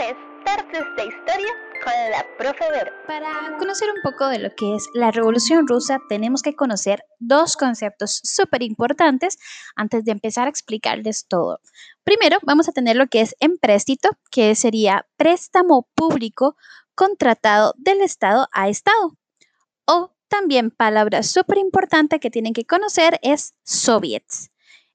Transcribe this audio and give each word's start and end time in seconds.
es 0.00 0.16
Tardes 0.44 0.84
de 0.96 1.06
Historia 1.06 1.52
con 1.82 1.92
la 2.10 2.24
profe. 2.38 2.64
Para 3.06 3.56
conocer 3.58 3.88
un 3.90 4.00
poco 4.02 4.28
de 4.28 4.38
lo 4.38 4.54
que 4.54 4.76
es 4.76 4.88
la 4.94 5.10
Revolución 5.10 5.66
Rusa, 5.66 5.98
tenemos 6.08 6.42
que 6.42 6.54
conocer 6.54 7.02
dos 7.18 7.56
conceptos 7.56 8.20
súper 8.22 8.62
importantes 8.62 9.38
antes 9.74 10.04
de 10.04 10.12
empezar 10.12 10.46
a 10.46 10.50
explicarles 10.50 11.26
todo. 11.26 11.60
Primero, 12.04 12.38
vamos 12.42 12.68
a 12.68 12.72
tener 12.72 12.96
lo 12.96 13.08
que 13.08 13.22
es 13.22 13.34
empréstito, 13.40 14.10
que 14.30 14.54
sería 14.54 15.06
préstamo 15.16 15.88
público 15.96 16.56
contratado 16.94 17.74
del 17.76 18.00
Estado 18.00 18.48
a 18.52 18.68
Estado. 18.68 19.16
O 19.84 20.14
también 20.28 20.70
palabra 20.70 21.24
súper 21.24 21.58
importante 21.58 22.20
que 22.20 22.30
tienen 22.30 22.52
que 22.52 22.64
conocer 22.64 23.18
es 23.22 23.54
soviets. 23.64 24.50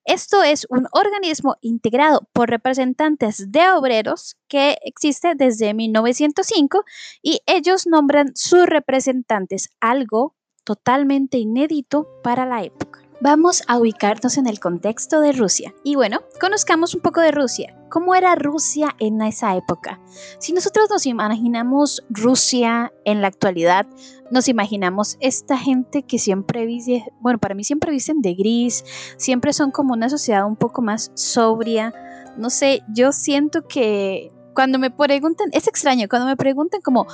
Esto 0.06 0.44
es 0.44 0.68
un 0.70 0.88
organismo 0.92 1.56
integrado 1.62 2.28
por 2.34 2.50
representantes 2.50 3.52
de 3.52 3.72
obreros 3.72 4.36
que 4.50 4.78
existe 4.84 5.34
desde 5.36 5.74
1905 5.74 6.84
y 7.22 7.40
ellos 7.46 7.88
nombran 7.88 8.36
sus 8.36 8.66
representantes, 8.66 9.70
algo 9.80 10.36
totalmente 10.66 11.38
inédito 11.38 12.08
para 12.22 12.46
la 12.46 12.64
época. 12.64 13.03
Vamos 13.24 13.64
a 13.70 13.78
ubicarnos 13.78 14.38
en 14.38 14.48
el 14.48 14.60
contexto 14.60 15.22
de 15.22 15.32
Rusia. 15.32 15.74
Y 15.82 15.96
bueno, 15.96 16.20
conozcamos 16.42 16.94
un 16.94 17.00
poco 17.00 17.22
de 17.22 17.32
Rusia. 17.32 17.74
¿Cómo 17.90 18.16
era 18.16 18.36
Rusia 18.36 18.98
en 19.00 19.22
esa 19.22 19.56
época? 19.56 20.02
Si 20.40 20.52
nosotros 20.52 20.90
nos 20.90 21.06
imaginamos 21.06 22.04
Rusia 22.10 22.92
en 23.06 23.22
la 23.22 23.30
actualidad, 23.30 23.88
nos 24.30 24.50
imaginamos 24.50 25.16
esta 25.22 25.58
gente 25.58 26.04
que 26.04 26.20
siempre 26.20 26.66
dice, 26.66 27.06
bueno, 27.22 27.40
para 27.40 27.56
mí 27.56 27.64
siempre 27.64 27.94
dicen 27.94 28.22
de 28.22 28.34
gris, 28.34 28.84
siempre 29.16 29.54
son 29.54 29.72
como 29.72 29.94
una 29.94 30.10
sociedad 30.10 30.46
un 30.46 30.58
poco 30.58 30.82
más 30.82 31.10
sobria. 31.14 31.94
No 32.36 32.50
sé, 32.50 32.82
yo 32.94 33.14
siento 33.14 33.66
que 33.70 34.34
cuando 34.54 34.80
me 34.80 34.92
preguntan, 34.92 35.48
es 35.54 35.70
extraño, 35.70 36.10
cuando 36.10 36.28
me 36.28 36.36
preguntan 36.36 36.82
como, 36.82 37.08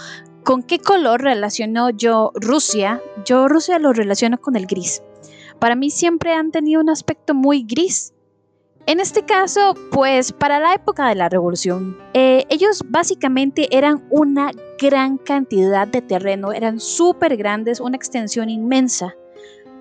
¿con 0.43 0.63
qué 0.63 0.79
color 0.79 1.21
relaciono 1.21 1.91
yo 1.91 2.31
Rusia? 2.33 2.99
Yo 3.25 3.47
Rusia 3.47 3.77
lo 3.77 3.93
relaciono 3.93 4.39
con 4.39 4.55
el 4.55 4.65
gris 4.65 5.03
para 5.59 5.75
mí 5.75 5.89
siempre 5.89 6.33
han 6.33 6.51
tenido 6.51 6.81
un 6.81 6.89
aspecto 6.89 7.33
muy 7.33 7.63
gris. 7.63 8.13
En 8.85 8.99
este 8.99 9.23
caso, 9.23 9.75
pues 9.91 10.33
para 10.33 10.59
la 10.59 10.73
época 10.73 11.07
de 11.09 11.15
la 11.15 11.29
revolución, 11.29 11.95
eh, 12.13 12.45
ellos 12.49 12.83
básicamente 12.87 13.67
eran 13.77 14.03
una 14.09 14.51
gran 14.79 15.17
cantidad 15.17 15.87
de 15.87 16.01
terreno, 16.01 16.53
eran 16.53 16.79
súper 16.79 17.37
grandes, 17.37 17.79
una 17.79 17.97
extensión 17.97 18.49
inmensa, 18.49 19.13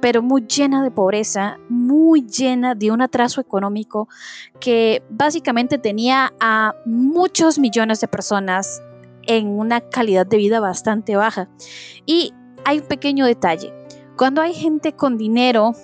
pero 0.01 0.23
muy 0.23 0.43
llena 0.43 0.83
de 0.83 0.91
pobreza, 0.91 1.57
muy 1.69 2.27
llena 2.27 2.75
de 2.75 2.91
un 2.91 3.01
atraso 3.01 3.41
económico 3.41 4.09
que 4.61 5.03
básicamente 5.09 5.79
tenía 5.79 6.33
a 6.39 6.75
muchos 6.85 7.59
millones 7.59 8.01
de 8.01 8.09
personas 8.09 8.83
en 9.27 9.49
una 9.49 9.81
calidad 9.81 10.27
de 10.27 10.37
vida 10.37 10.61
bastante 10.61 11.17
baja. 11.17 11.49
Y 12.05 12.33
hay 12.65 12.81
un 12.81 12.87
pequeño 12.87 13.25
detalle, 13.25 13.73
cuando 14.19 14.43
hay 14.43 14.53
gente 14.53 14.95
con 14.95 15.17
dinero, 15.17 15.75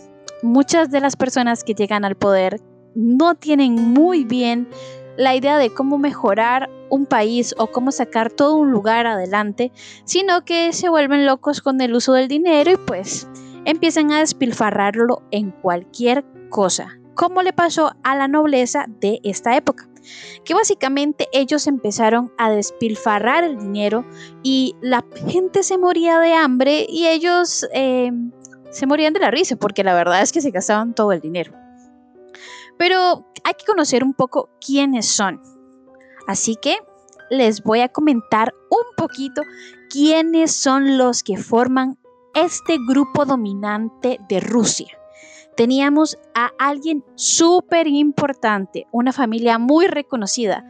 muchas 0.43 0.91
de 0.91 1.01
las 1.01 1.15
personas 1.15 1.63
que 1.63 1.75
llegan 1.75 2.05
al 2.05 2.17
poder 2.17 2.61
no 2.97 3.37
tienen 3.37 3.75
muy 3.75 4.25
bien 4.25 4.69
la 5.17 5.37
idea 5.37 5.57
de 5.57 5.73
cómo 5.73 5.99
mejorar 5.99 6.69
un 6.91 7.07
país 7.07 7.55
o 7.59 7.69
cómo 7.69 7.93
sacar 7.93 8.33
todo 8.33 8.57
un 8.57 8.73
lugar 8.73 9.07
adelante, 9.07 9.71
sino 10.05 10.45
que 10.45 10.73
se 10.73 10.89
vuelven 10.89 11.25
locos 11.25 11.63
con 11.63 11.81
el 11.81 11.95
uso 11.95 12.13
del 12.13 12.27
dinero 12.27 12.73
y 12.73 12.77
pues 12.77 13.29
empiezan 13.65 14.11
a 14.11 14.19
despilfarrarlo 14.19 15.23
en 15.31 15.53
cualquier 15.53 16.25
cosa, 16.51 16.99
como 17.15 17.41
le 17.41 17.53
pasó 17.53 17.93
a 18.03 18.17
la 18.17 18.27
nobleza 18.27 18.87
de 18.89 19.21
esta 19.23 19.57
época 19.57 19.89
que 20.45 20.55
básicamente 20.55 21.29
ellos 21.33 21.67
empezaron 21.67 22.33
a 22.39 22.51
despilfarrar 22.51 23.45
el 23.45 23.59
dinero 23.59 24.05
y 24.43 24.77
la 24.81 25.05
gente 25.29 25.63
se 25.63 25.79
moría 25.79 26.19
de 26.19 26.35
hambre 26.35 26.87
y 26.89 27.07
ellos 27.07 27.67
eh, 27.73 28.11
se 28.71 28.87
morían 28.87 29.13
de 29.13 29.21
la 29.21 29.31
risa 29.31 29.57
porque 29.57 29.85
la 29.85 29.95
verdad 29.95 30.23
es 30.23 30.33
que 30.33 30.41
se 30.41 30.51
gastaban 30.51 30.95
todo 30.95 31.13
el 31.13 31.21
dinero. 31.21 31.53
Pero 32.77 33.27
hay 33.45 33.55
que 33.55 33.65
conocer 33.67 34.03
un 34.03 34.15
poco 34.15 34.51
quiénes 34.65 35.09
son. 35.09 35.41
Así 36.27 36.57
que 36.57 36.77
les 37.31 37.63
voy 37.63 37.81
a 37.81 37.89
comentar 37.89 38.55
un 38.71 38.97
poquito 38.97 39.43
quiénes 39.91 40.55
son 40.55 40.99
los 40.99 41.23
que 41.23 41.37
forman 41.37 41.99
este 42.35 42.79
grupo 42.89 43.25
dominante 43.25 44.19
de 44.29 44.41
Rusia 44.41 44.99
teníamos 45.57 46.19
a 46.35 46.53
alguien 46.59 47.05
súper 47.15 47.87
importante, 47.87 48.87
una 48.93 49.13
familia 49.13 49.59
muy 49.59 49.87
reconocida, 49.87 50.65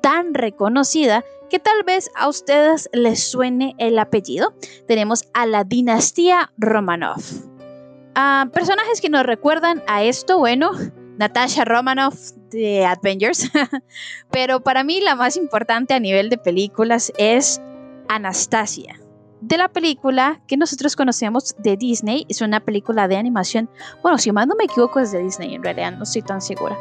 tan 0.00 0.34
reconocida 0.34 1.24
que 1.48 1.58
tal 1.58 1.82
vez 1.84 2.10
a 2.14 2.28
ustedes 2.28 2.88
les 2.92 3.22
suene 3.22 3.74
el 3.78 3.98
apellido. 3.98 4.54
Tenemos 4.86 5.24
a 5.34 5.46
la 5.46 5.64
dinastía 5.64 6.52
Romanov. 6.56 7.20
Ah, 8.14 8.46
personajes 8.52 9.00
que 9.00 9.08
nos 9.08 9.24
recuerdan 9.24 9.82
a 9.86 10.04
esto, 10.04 10.38
bueno, 10.38 10.70
Natasha 11.18 11.64
Romanoff 11.64 12.32
de 12.50 12.84
Avengers, 12.84 13.50
pero 14.30 14.60
para 14.60 14.84
mí 14.84 15.00
la 15.00 15.14
más 15.14 15.36
importante 15.36 15.94
a 15.94 16.00
nivel 16.00 16.30
de 16.30 16.38
películas 16.38 17.12
es 17.18 17.60
Anastasia 18.08 18.99
de 19.40 19.56
la 19.56 19.68
película 19.68 20.40
que 20.46 20.56
nosotros 20.56 20.96
conocemos 20.96 21.54
de 21.58 21.76
Disney. 21.76 22.26
Es 22.28 22.40
una 22.40 22.60
película 22.60 23.08
de 23.08 23.16
animación. 23.16 23.70
Bueno, 24.02 24.18
si 24.18 24.32
más 24.32 24.46
no 24.46 24.54
me 24.56 24.64
equivoco 24.64 25.00
es 25.00 25.12
de 25.12 25.22
Disney, 25.22 25.54
en 25.54 25.62
realidad 25.62 25.92
no 25.92 26.02
estoy 26.02 26.22
tan 26.22 26.40
segura. 26.40 26.76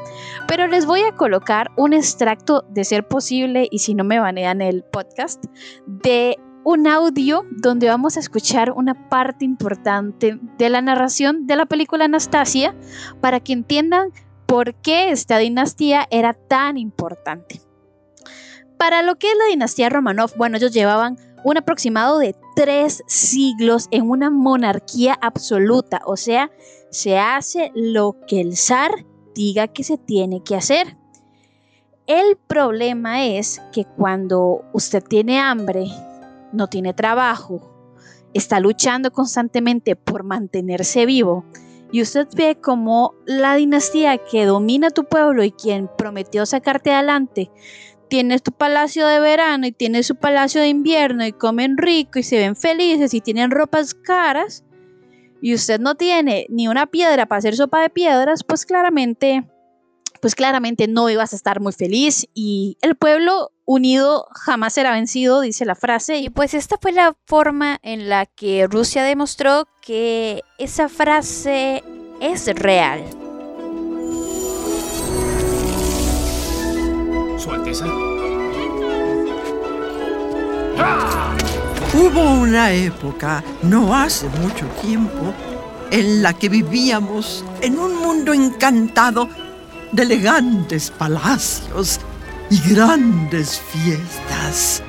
Pero 0.47 0.67
les 0.67 0.85
voy 0.85 1.01
a 1.01 1.15
colocar 1.15 1.71
un 1.77 1.93
extracto 1.93 2.65
de 2.69 2.83
ser 2.83 3.07
posible 3.07 3.67
y 3.71 3.79
si 3.79 3.93
no 3.93 4.03
me 4.03 4.19
banean 4.19 4.61
el 4.61 4.83
podcast 4.83 5.43
de 5.85 6.37
un 6.63 6.87
audio 6.87 7.45
donde 7.51 7.87
vamos 7.87 8.17
a 8.17 8.19
escuchar 8.19 8.71
una 8.71 9.09
parte 9.09 9.45
importante 9.45 10.39
de 10.57 10.69
la 10.69 10.81
narración 10.81 11.47
de 11.47 11.55
la 11.55 11.65
película 11.65 12.05
Anastasia 12.05 12.75
para 13.21 13.39
que 13.39 13.53
entiendan 13.53 14.11
por 14.45 14.75
qué 14.75 15.11
esta 15.11 15.37
dinastía 15.37 16.07
era 16.11 16.33
tan 16.33 16.77
importante. 16.77 17.61
Para 18.77 19.01
lo 19.01 19.17
que 19.17 19.27
es 19.27 19.37
la 19.37 19.45
dinastía 19.49 19.89
Romanov, 19.89 20.35
bueno, 20.37 20.57
ellos 20.57 20.71
llevaban 20.71 21.17
un 21.43 21.57
aproximado 21.57 22.19
de 22.19 22.35
tres 22.55 23.03
siglos 23.07 23.87
en 23.91 24.09
una 24.09 24.29
monarquía 24.29 25.17
absoluta, 25.21 26.01
o 26.05 26.17
sea, 26.17 26.51
se 26.91 27.17
hace 27.17 27.71
lo 27.75 28.17
que 28.27 28.41
el 28.41 28.57
zar 28.57 29.05
diga 29.33 29.67
que 29.67 29.83
se 29.83 29.97
tiene 29.97 30.43
que 30.43 30.55
hacer. 30.55 30.97
El 32.07 32.37
problema 32.37 33.23
es 33.25 33.61
que 33.71 33.85
cuando 33.85 34.63
usted 34.73 35.03
tiene 35.03 35.39
hambre, 35.39 35.85
no 36.51 36.67
tiene 36.67 36.93
trabajo, 36.93 37.71
está 38.33 38.59
luchando 38.59 39.11
constantemente 39.11 39.95
por 39.95 40.23
mantenerse 40.23 41.05
vivo, 41.05 41.45
y 41.91 42.01
usted 42.01 42.27
ve 42.35 42.55
como 42.59 43.15
la 43.25 43.55
dinastía 43.55 44.17
que 44.17 44.45
domina 44.45 44.91
tu 44.91 45.05
pueblo 45.05 45.43
y 45.43 45.51
quien 45.51 45.89
prometió 45.97 46.45
sacarte 46.45 46.91
adelante 46.91 47.49
tienes 48.09 48.43
tu 48.43 48.51
palacio 48.51 49.07
de 49.07 49.19
verano 49.19 49.67
y 49.67 49.71
tienes 49.71 50.07
su 50.07 50.15
palacio 50.15 50.61
de 50.61 50.67
invierno 50.67 51.25
y 51.25 51.31
comen 51.31 51.77
rico 51.77 52.19
y 52.19 52.23
se 52.23 52.37
ven 52.37 52.55
felices 52.55 53.13
y 53.13 53.21
tienen 53.21 53.51
ropas 53.51 53.93
caras 53.93 54.63
y 55.41 55.53
usted 55.53 55.79
no 55.79 55.95
tiene 55.95 56.45
ni 56.49 56.67
una 56.67 56.87
piedra 56.87 57.25
para 57.25 57.39
hacer 57.39 57.55
sopa 57.55 57.81
de 57.81 57.89
piedras, 57.89 58.43
pues 58.43 58.65
claramente, 58.65 59.47
pues 60.21 60.35
claramente 60.35 60.87
no 60.87 61.09
ibas 61.09 61.33
a 61.33 61.35
estar 61.35 61.61
muy 61.61 61.71
feliz 61.71 62.27
y 62.33 62.77
el 62.81 62.95
pueblo 62.95 63.51
unido 63.65 64.27
jamás 64.31 64.73
será 64.73 64.91
vencido, 64.91 65.41
dice 65.41 65.63
la 65.63 65.75
frase. 65.75 66.17
Y 66.17 66.29
pues 66.29 66.53
esta 66.53 66.77
fue 66.81 66.91
la 66.91 67.15
forma 67.25 67.79
en 67.83 68.09
la 68.09 68.25
que 68.25 68.67
Rusia 68.67 69.03
demostró 69.03 69.67
que 69.81 70.41
esa 70.57 70.89
frase 70.89 71.83
es 72.19 72.47
real. 72.47 73.03
Alteza. 77.53 77.85
Hubo 81.93 82.41
una 82.41 82.71
época, 82.71 83.43
no 83.63 83.95
hace 83.95 84.27
mucho 84.29 84.65
tiempo, 84.81 85.33
en 85.91 86.21
la 86.21 86.33
que 86.33 86.49
vivíamos 86.49 87.45
en 87.61 87.79
un 87.79 87.95
mundo 87.95 88.33
encantado 88.33 89.29
de 89.91 90.03
elegantes 90.03 90.91
palacios 90.91 91.99
y 92.49 92.59
grandes 92.73 93.59
fiestas. 93.59 94.83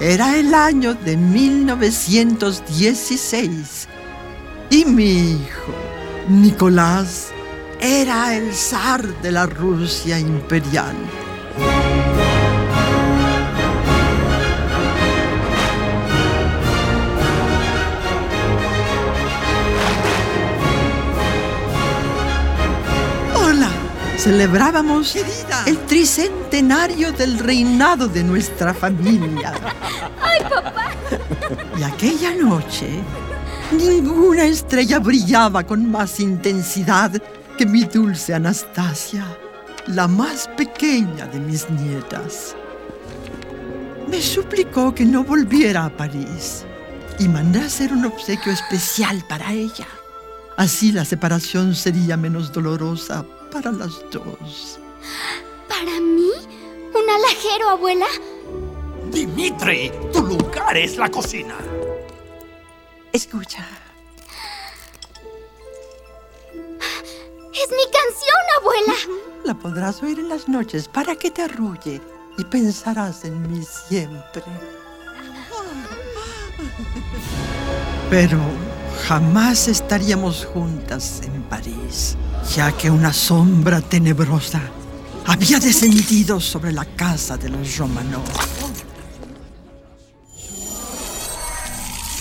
Era 0.00 0.36
el 0.36 0.54
año 0.54 0.94
de 0.94 1.16
1916 1.16 3.88
y 4.70 4.84
mi 4.84 5.32
hijo, 5.32 5.72
Nicolás, 6.28 7.32
era 7.80 8.36
el 8.36 8.54
zar 8.54 9.02
de 9.22 9.32
la 9.32 9.46
Rusia 9.46 10.18
imperial. 10.18 10.94
Celebrábamos 24.26 25.14
el 25.66 25.78
tricentésimo 25.86 26.36
centenario 26.46 27.12
del 27.12 27.38
reinado 27.38 28.08
de 28.08 28.22
nuestra 28.22 28.72
familia. 28.72 29.52
¡Ay, 30.22 30.40
papá! 30.48 30.90
Y 31.78 31.82
aquella 31.82 32.34
noche, 32.34 32.88
ninguna 33.72 34.44
estrella 34.44 35.00
brillaba 35.00 35.64
con 35.64 35.90
más 35.90 36.18
intensidad 36.20 37.12
que 37.58 37.66
mi 37.66 37.84
dulce 37.84 38.32
Anastasia, 38.32 39.26
la 39.88 40.08
más 40.08 40.48
pequeña 40.56 41.26
de 41.26 41.40
mis 41.40 41.68
nietas. 41.68 42.54
Me 44.08 44.22
suplicó 44.22 44.94
que 44.94 45.04
no 45.04 45.24
volviera 45.24 45.84
a 45.84 45.90
París 45.90 46.64
y 47.18 47.28
mandé 47.28 47.60
hacer 47.60 47.92
un 47.92 48.06
obsequio 48.06 48.52
especial 48.52 49.22
para 49.28 49.52
ella. 49.52 49.88
Así 50.56 50.92
la 50.92 51.04
separación 51.04 51.74
sería 51.74 52.16
menos 52.16 52.52
dolorosa 52.52 53.26
para 53.56 53.72
las 53.72 54.04
dos. 54.10 54.78
¿Para 55.66 55.98
mí? 55.98 56.30
¿Un 56.94 57.10
alajero, 57.10 57.70
abuela? 57.70 58.06
Dimitri, 59.10 59.90
tu 60.12 60.20
lugar 60.22 60.76
es 60.76 60.98
la 60.98 61.08
cocina. 61.08 61.56
Escucha. 63.12 63.66
¡Es 66.52 67.70
mi 67.70 67.86
canción, 67.98 68.42
abuela! 68.60 69.22
La 69.44 69.54
podrás 69.54 70.02
oír 70.02 70.18
en 70.18 70.28
las 70.28 70.48
noches 70.48 70.86
para 70.86 71.16
que 71.16 71.30
te 71.30 71.40
arrulle 71.40 72.02
y 72.36 72.44
pensarás 72.44 73.24
en 73.24 73.40
mí 73.50 73.64
siempre. 73.88 74.42
Pero 78.10 78.38
jamás 79.08 79.66
estaríamos 79.66 80.44
juntas 80.44 81.22
en 81.22 81.42
París, 81.44 82.18
ya 82.54 82.72
que 82.72 82.90
una 82.90 83.12
sombra 83.12 83.80
tenebrosa 83.80 84.60
había 85.26 85.58
descendido 85.58 86.40
sobre 86.40 86.72
la 86.72 86.84
casa 86.84 87.36
de 87.36 87.48
los 87.48 87.76
Romanov. 87.76 88.22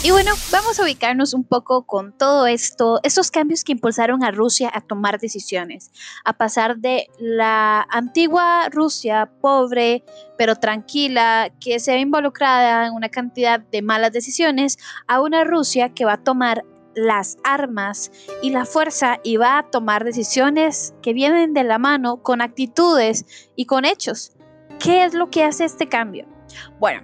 Y 0.04 0.12
bueno, 0.12 0.33
vamos 0.51 0.80
a 0.80 0.83
ubicarnos 0.83 1.33
un 1.33 1.44
poco 1.44 1.88
con 1.88 2.16
todo 2.16 2.45
esto, 2.45 3.00
estos 3.01 3.31
cambios 3.31 3.63
que 3.63 3.72
impulsaron 3.72 4.24
a 4.24 4.30
Rusia 4.30 4.69
a 4.72 4.81
tomar 4.81 5.19
decisiones, 5.19 5.92
a 6.24 6.33
pasar 6.33 6.77
de 6.77 7.07
la 7.18 7.88
antigua 7.89 8.69
Rusia 8.69 9.31
pobre 9.42 10.04
pero 10.38 10.57
tranquila, 10.57 11.51
que 11.60 11.80
se 11.80 11.94
ve 11.94 12.01
involucrada 12.01 12.86
en 12.86 12.94
una 12.94 13.10
cantidad 13.10 13.60
de 13.60 13.81
malas 13.81 14.12
decisiones, 14.12 14.77
a 15.07 15.22
una 15.22 15.44
Rusia 15.44 15.89
que 15.89 16.06
va 16.06 16.13
a 16.13 16.24
tomar 16.24 16.63
las 16.95 17.38
armas 17.44 18.12
y 18.42 18.50
la 18.51 18.65
fuerza 18.65 19.19
y 19.24 19.38
va 19.38 19.59
a 19.59 19.69
tomar 19.69 20.03
decisiones 20.03 20.94
que 21.01 21.13
vienen 21.13 21.53
de 21.53 21.63
la 21.63 21.77
mano 21.77 22.21
con 22.24 22.42
actitudes 22.42 23.51
y 23.56 23.65
con 23.65 23.86
hechos. 23.86 24.33
¿Qué 24.80 25.06
es 25.06 25.13
lo 25.13 25.30
que 25.30 25.44
hace 25.44 25.65
este 25.65 25.88
cambio? 25.88 26.27
Bueno, 26.80 27.03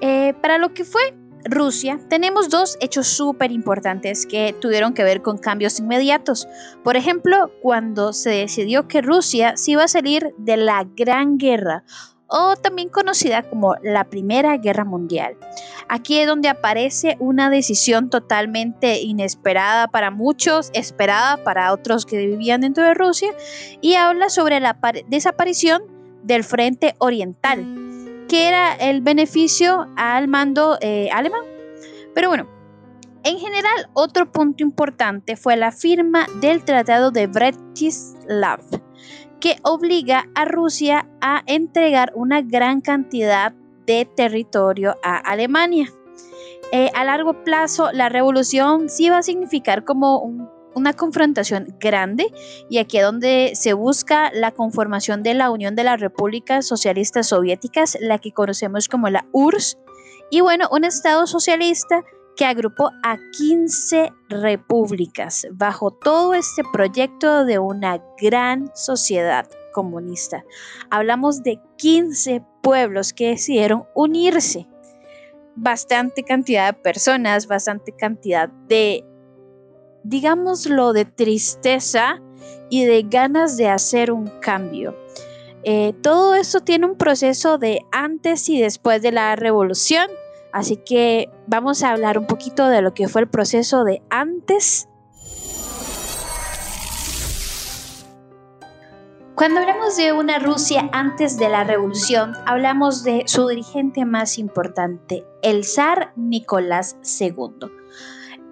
eh, 0.00 0.34
para 0.40 0.58
lo 0.58 0.72
que 0.74 0.84
fue 0.84 1.14
Rusia, 1.44 1.98
tenemos 2.08 2.50
dos 2.50 2.76
hechos 2.80 3.06
súper 3.06 3.52
importantes 3.52 4.26
que 4.26 4.54
tuvieron 4.60 4.92
que 4.92 5.04
ver 5.04 5.22
con 5.22 5.38
cambios 5.38 5.78
inmediatos. 5.78 6.48
Por 6.84 6.96
ejemplo, 6.96 7.50
cuando 7.62 8.12
se 8.12 8.30
decidió 8.30 8.88
que 8.88 9.02
Rusia 9.02 9.56
se 9.56 9.72
iba 9.72 9.84
a 9.84 9.88
salir 9.88 10.34
de 10.38 10.56
la 10.56 10.86
Gran 10.96 11.38
Guerra, 11.38 11.84
o 12.28 12.56
también 12.56 12.88
conocida 12.88 13.42
como 13.42 13.74
la 13.82 14.04
Primera 14.04 14.56
Guerra 14.56 14.84
Mundial. 14.84 15.36
Aquí 15.88 16.18
es 16.18 16.26
donde 16.26 16.48
aparece 16.48 17.16
una 17.18 17.50
decisión 17.50 18.10
totalmente 18.10 19.00
inesperada 19.00 19.88
para 19.88 20.10
muchos, 20.10 20.70
esperada 20.74 21.42
para 21.42 21.72
otros 21.72 22.06
que 22.06 22.18
vivían 22.18 22.60
dentro 22.60 22.84
de 22.84 22.94
Rusia, 22.94 23.30
y 23.80 23.94
habla 23.94 24.28
sobre 24.28 24.60
la 24.60 24.78
desaparición 25.08 25.82
del 26.22 26.44
Frente 26.44 26.94
Oriental 26.98 27.88
que 28.28 28.46
era 28.46 28.74
el 28.74 29.00
beneficio 29.00 29.88
al 29.96 30.28
mando 30.28 30.78
eh, 30.80 31.08
alemán. 31.12 31.40
Pero 32.14 32.28
bueno, 32.28 32.46
en 33.24 33.38
general, 33.38 33.88
otro 33.94 34.30
punto 34.30 34.62
importante 34.62 35.36
fue 35.36 35.56
la 35.56 35.72
firma 35.72 36.26
del 36.40 36.64
Tratado 36.64 37.10
de 37.10 37.26
Bretislav, 37.26 38.60
que 39.40 39.56
obliga 39.62 40.28
a 40.34 40.44
Rusia 40.44 41.08
a 41.20 41.42
entregar 41.46 42.12
una 42.14 42.42
gran 42.42 42.80
cantidad 42.80 43.52
de 43.86 44.04
territorio 44.04 44.96
a 45.02 45.16
Alemania. 45.16 45.92
Eh, 46.72 46.90
a 46.94 47.04
largo 47.04 47.44
plazo, 47.44 47.90
la 47.92 48.08
revolución 48.08 48.88
sí 48.88 49.08
va 49.08 49.18
a 49.18 49.22
significar 49.22 49.84
como 49.84 50.18
un 50.20 50.48
una 50.78 50.92
confrontación 50.92 51.76
grande 51.80 52.32
y 52.70 52.78
aquí 52.78 52.98
es 52.98 53.04
donde 53.04 53.52
se 53.54 53.72
busca 53.74 54.30
la 54.32 54.52
conformación 54.52 55.22
de 55.22 55.34
la 55.34 55.50
Unión 55.50 55.74
de 55.74 55.84
las 55.84 56.00
Repúblicas 56.00 56.66
Socialistas 56.66 57.28
Soviéticas, 57.28 57.98
la 58.00 58.18
que 58.18 58.32
conocemos 58.32 58.88
como 58.88 59.10
la 59.10 59.26
URSS, 59.32 59.78
y 60.30 60.40
bueno, 60.40 60.68
un 60.70 60.84
Estado 60.84 61.26
socialista 61.26 62.04
que 62.38 62.46
agrupó 62.46 62.92
a 63.02 63.18
15 63.36 64.12
repúblicas 64.28 65.48
bajo 65.50 65.90
todo 65.90 66.34
este 66.34 66.62
proyecto 66.72 67.44
de 67.44 67.58
una 67.58 68.00
gran 68.16 68.70
sociedad 68.76 69.50
comunista. 69.72 70.44
Hablamos 70.88 71.42
de 71.42 71.60
15 71.78 72.44
pueblos 72.62 73.12
que 73.12 73.30
decidieron 73.30 73.84
unirse. 73.92 74.68
Bastante 75.56 76.22
cantidad 76.22 76.72
de 76.72 76.80
personas, 76.80 77.48
bastante 77.48 77.90
cantidad 77.90 78.48
de 78.48 79.04
digámoslo, 80.04 80.92
de 80.92 81.04
tristeza 81.04 82.22
y 82.70 82.84
de 82.84 83.02
ganas 83.02 83.56
de 83.56 83.68
hacer 83.68 84.12
un 84.12 84.28
cambio. 84.40 84.96
Eh, 85.64 85.92
todo 86.02 86.36
esto 86.36 86.60
tiene 86.60 86.86
un 86.86 86.96
proceso 86.96 87.58
de 87.58 87.80
antes 87.90 88.48
y 88.48 88.60
después 88.60 89.02
de 89.02 89.10
la 89.10 89.34
revolución, 89.34 90.08
así 90.58 90.76
que 90.76 91.30
vamos 91.46 91.82
a 91.82 91.90
hablar 91.92 92.18
un 92.18 92.26
poquito 92.26 92.68
de 92.68 92.82
lo 92.82 92.94
que 92.94 93.08
fue 93.08 93.22
el 93.22 93.28
proceso 93.28 93.84
de 93.84 94.02
antes. 94.10 94.88
Cuando 99.34 99.60
hablamos 99.60 99.96
de 99.96 100.12
una 100.12 100.40
Rusia 100.40 100.90
antes 100.92 101.38
de 101.38 101.48
la 101.48 101.62
revolución, 101.62 102.32
hablamos 102.44 103.04
de 103.04 103.22
su 103.26 103.46
dirigente 103.46 104.04
más 104.04 104.36
importante, 104.36 105.24
el 105.42 105.64
zar 105.64 106.12
Nicolás 106.16 106.96
II 107.20 107.77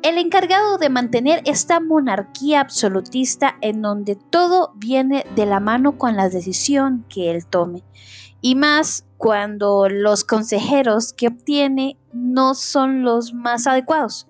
el 0.08 0.18
encargado 0.18 0.78
de 0.78 0.88
mantener 0.88 1.42
esta 1.46 1.80
monarquía 1.80 2.60
absolutista 2.60 3.56
en 3.60 3.82
donde 3.82 4.14
todo 4.14 4.72
viene 4.76 5.26
de 5.34 5.46
la 5.46 5.58
mano 5.58 5.98
con 5.98 6.14
la 6.14 6.28
decisión 6.28 7.04
que 7.08 7.32
él 7.32 7.44
tome. 7.44 7.82
Y 8.40 8.54
más 8.54 9.04
cuando 9.16 9.88
los 9.88 10.22
consejeros 10.22 11.12
que 11.12 11.26
obtiene 11.26 11.98
no 12.12 12.54
son 12.54 13.02
los 13.02 13.34
más 13.34 13.66
adecuados. 13.66 14.28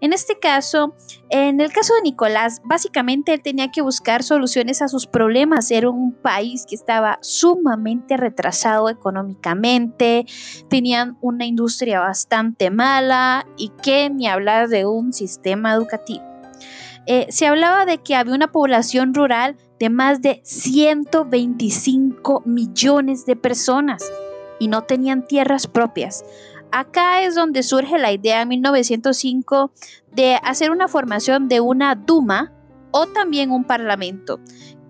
En 0.00 0.12
este 0.12 0.38
caso, 0.38 0.94
en 1.30 1.60
el 1.60 1.72
caso 1.72 1.94
de 1.94 2.02
Nicolás, 2.02 2.60
básicamente 2.64 3.34
él 3.34 3.42
tenía 3.42 3.70
que 3.70 3.82
buscar 3.82 4.22
soluciones 4.22 4.80
a 4.80 4.88
sus 4.88 5.06
problemas. 5.06 5.70
Era 5.70 5.90
un 5.90 6.12
país 6.14 6.64
que 6.68 6.76
estaba 6.76 7.18
sumamente 7.20 8.16
retrasado 8.16 8.88
económicamente, 8.88 10.24
tenían 10.68 11.18
una 11.20 11.46
industria 11.46 12.00
bastante 12.00 12.70
mala 12.70 13.46
y 13.56 13.70
que 13.82 14.08
ni 14.10 14.28
hablar 14.28 14.68
de 14.68 14.86
un 14.86 15.12
sistema 15.12 15.72
educativo. 15.72 16.24
Eh, 17.06 17.26
se 17.30 17.46
hablaba 17.46 17.86
de 17.86 17.98
que 17.98 18.14
había 18.14 18.34
una 18.34 18.52
población 18.52 19.14
rural 19.14 19.56
de 19.80 19.88
más 19.88 20.20
de 20.20 20.42
125 20.44 22.42
millones 22.44 23.24
de 23.24 23.34
personas 23.34 24.04
y 24.58 24.68
no 24.68 24.82
tenían 24.82 25.26
tierras 25.26 25.66
propias. 25.66 26.24
Acá 26.70 27.22
es 27.22 27.34
donde 27.34 27.62
surge 27.62 27.98
la 27.98 28.12
idea 28.12 28.42
en 28.42 28.48
1905 28.48 29.72
de 30.12 30.38
hacer 30.42 30.70
una 30.70 30.88
formación 30.88 31.48
de 31.48 31.60
una 31.60 31.94
Duma 31.94 32.52
o 32.90 33.06
también 33.06 33.50
un 33.50 33.64
parlamento, 33.64 34.40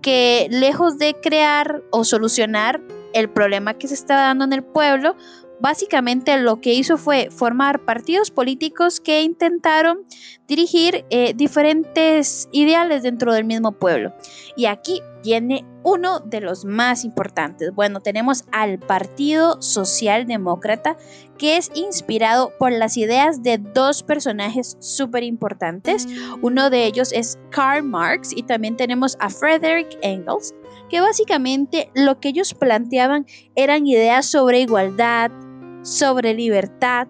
que 0.01 0.47
lejos 0.49 0.97
de 0.97 1.15
crear 1.21 1.81
o 1.91 2.03
solucionar 2.03 2.81
el 3.13 3.29
problema 3.29 3.73
que 3.73 3.87
se 3.87 3.93
estaba 3.93 4.21
dando 4.23 4.45
en 4.45 4.53
el 4.53 4.63
pueblo, 4.63 5.15
básicamente 5.59 6.37
lo 6.37 6.61
que 6.61 6.73
hizo 6.73 6.97
fue 6.97 7.29
formar 7.31 7.85
partidos 7.85 8.31
políticos 8.31 8.99
que 8.99 9.21
intentaron 9.21 10.05
dirigir 10.47 11.05
eh, 11.09 11.33
diferentes 11.35 12.49
ideales 12.51 13.03
dentro 13.03 13.33
del 13.33 13.45
mismo 13.45 13.71
pueblo. 13.73 14.13
Y 14.55 14.65
aquí 14.65 15.01
viene 15.23 15.65
uno 15.83 16.19
de 16.19 16.41
los 16.41 16.65
más 16.65 17.05
importantes. 17.05 17.73
Bueno, 17.73 17.99
tenemos 17.99 18.45
al 18.51 18.79
Partido 18.79 19.61
Socialdemócrata, 19.61 20.97
que 21.37 21.57
es 21.57 21.71
inspirado 21.73 22.51
por 22.57 22.71
las 22.71 22.97
ideas 22.97 23.43
de 23.43 23.57
dos 23.57 24.03
personajes 24.03 24.77
súper 24.79 25.23
importantes. 25.23 26.07
Uno 26.41 26.69
de 26.69 26.85
ellos 26.85 27.11
es 27.13 27.37
Karl 27.51 27.83
Marx 27.83 28.31
y 28.35 28.43
también 28.43 28.75
tenemos 28.75 29.17
a 29.19 29.29
Frederick 29.29 29.97
Engels, 30.01 30.53
que 30.89 30.99
básicamente 30.99 31.91
lo 31.95 32.19
que 32.19 32.29
ellos 32.29 32.53
planteaban 32.53 33.25
eran 33.55 33.87
ideas 33.87 34.25
sobre 34.25 34.61
igualdad, 34.61 35.31
sobre 35.81 36.33
libertad 36.33 37.07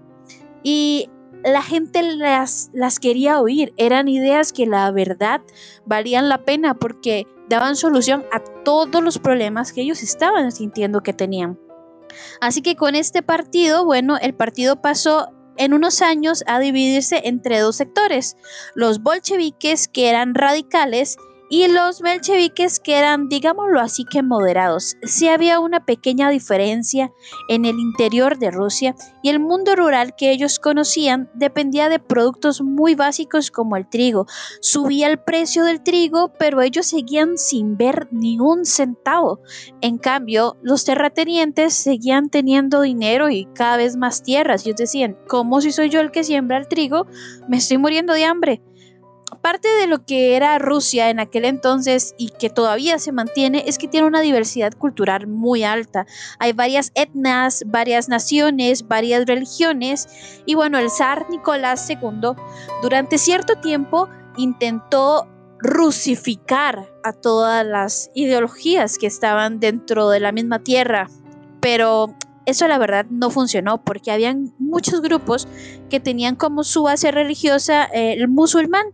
y 0.64 1.10
la 1.44 1.62
gente 1.62 2.04
las, 2.04 2.70
las 2.74 3.00
quería 3.00 3.40
oír. 3.42 3.74
Eran 3.78 4.08
ideas 4.08 4.52
que 4.54 4.66
la 4.66 4.92
verdad 4.92 5.42
valían 5.86 6.30
la 6.30 6.44
pena 6.44 6.74
porque 6.74 7.28
daban 7.48 7.76
solución 7.76 8.26
a 8.32 8.40
todos 8.64 9.04
los 9.04 9.20
problemas 9.20 9.74
que 9.74 9.82
ellos 9.82 10.04
estaban 10.04 10.52
sintiendo 10.52 11.02
que 11.02 11.14
tenían. 11.14 11.58
Así 12.42 12.62
que 12.62 12.76
con 12.76 12.96
este 12.96 13.22
partido, 13.22 13.86
bueno, 13.86 14.18
el 14.18 14.34
partido 14.34 14.82
pasó 14.82 15.30
en 15.58 15.74
unos 15.74 16.02
años 16.02 16.44
a 16.48 16.60
dividirse 16.60 17.22
entre 17.26 17.60
dos 17.60 17.76
sectores, 17.76 18.38
los 18.76 19.04
bolcheviques 19.04 19.88
que 19.88 20.10
eran 20.10 20.34
radicales 20.34 21.18
y 21.50 21.68
los 21.68 22.02
mencheviques 22.02 22.80
que 22.80 22.98
eran, 22.98 23.28
digámoslo 23.28 23.80
así 23.82 24.06
que 24.06 24.22
moderados. 24.22 24.96
Sí 25.02 25.28
había 25.28 25.60
una 25.60 25.84
pequeña 25.84 26.30
diferencia 26.30 27.12
en 27.48 27.66
el 27.66 27.80
interior 27.80 28.38
de 28.38 28.52
Rusia 28.52 28.96
y 29.24 29.30
el 29.30 29.40
mundo 29.40 29.76
rural 29.76 30.16
que 30.16 30.32
ellos 30.32 30.60
conocían 30.60 31.30
dependía 31.34 31.90
de 31.90 31.98
productos 31.98 32.62
muy 32.62 32.94
básicos 32.94 33.50
como 33.50 33.78
el 33.78 33.90
trigo. 33.90 34.28
Subía 34.62 35.08
el 35.08 35.20
precio 35.20 35.64
del 35.64 35.82
trigo, 35.82 36.32
pero 36.38 36.62
ellos 36.62 36.86
seguían 36.86 37.38
sin 37.38 37.78
ver 37.78 38.08
ni 38.12 38.40
un 38.40 38.66
centavo. 38.66 39.40
En 39.82 39.98
cambio, 39.98 40.56
los 40.62 40.86
terratenientes 40.86 41.74
seguían 41.74 42.30
teniendo 42.30 42.82
dinero 42.82 43.30
y 43.30 43.46
cada 43.56 43.78
vez 43.78 43.98
más 43.98 44.22
tierras. 44.22 44.66
Ellos 44.66 44.78
decían, 44.78 45.18
¿cómo 45.28 45.62
si 45.62 45.72
soy 45.72 45.90
yo 45.90 46.00
el 46.00 46.12
que 46.12 46.24
siembra 46.24 46.58
el 46.58 46.68
trigo? 46.68 47.08
Me 47.48 47.58
estoy 47.58 47.80
muriendo 47.80 48.14
de 48.14 48.26
hambre 48.26 48.62
parte 49.42 49.68
de 49.68 49.88
lo 49.88 50.06
que 50.06 50.36
era 50.36 50.60
Rusia 50.60 51.10
en 51.10 51.20
aquel 51.20 51.46
entonces 51.46 52.16
y 52.18 52.30
que 52.30 52.50
todavía 52.50 53.00
se 53.00 53.12
mantiene 53.12 53.64
es 53.68 53.78
que 53.78 53.88
tiene 53.88 54.08
una 54.08 54.22
diversidad 54.22 54.74
cultural 54.74 55.28
muy 55.28 55.64
alta. 55.64 56.06
Hay 56.40 56.54
varias 56.54 56.92
etnias, 56.96 57.64
varias 57.68 58.10
naciones, 58.10 58.88
varias 58.88 59.26
religiones 59.26 60.08
y 60.46 60.56
bueno, 60.56 60.78
el 60.78 60.90
zar 60.90 61.30
Nicolás 61.30 61.90
II 61.90 62.32
durante 62.82 63.18
cierto 63.18 63.56
tiempo 63.56 64.10
intentó 64.38 65.28
rusificar 65.60 66.90
a 67.04 67.12
todas 67.12 67.66
las 67.66 68.12
ideologías 68.14 68.98
que 68.98 69.08
estaban 69.08 69.60
dentro 69.60 70.10
de 70.10 70.22
la 70.22 70.32
misma 70.32 70.60
tierra, 70.60 71.10
pero 71.60 72.16
eso 72.46 72.68
la 72.68 72.78
verdad 72.78 73.06
no 73.10 73.30
funcionó 73.30 73.84
porque 73.84 74.12
habían 74.12 74.54
muchos 74.58 75.02
grupos 75.02 75.48
que 75.90 76.00
tenían 76.00 76.36
como 76.36 76.64
su 76.64 76.84
base 76.84 77.12
religiosa 77.12 77.86
eh, 77.94 78.14
el 78.14 78.28
musulmán 78.28 78.86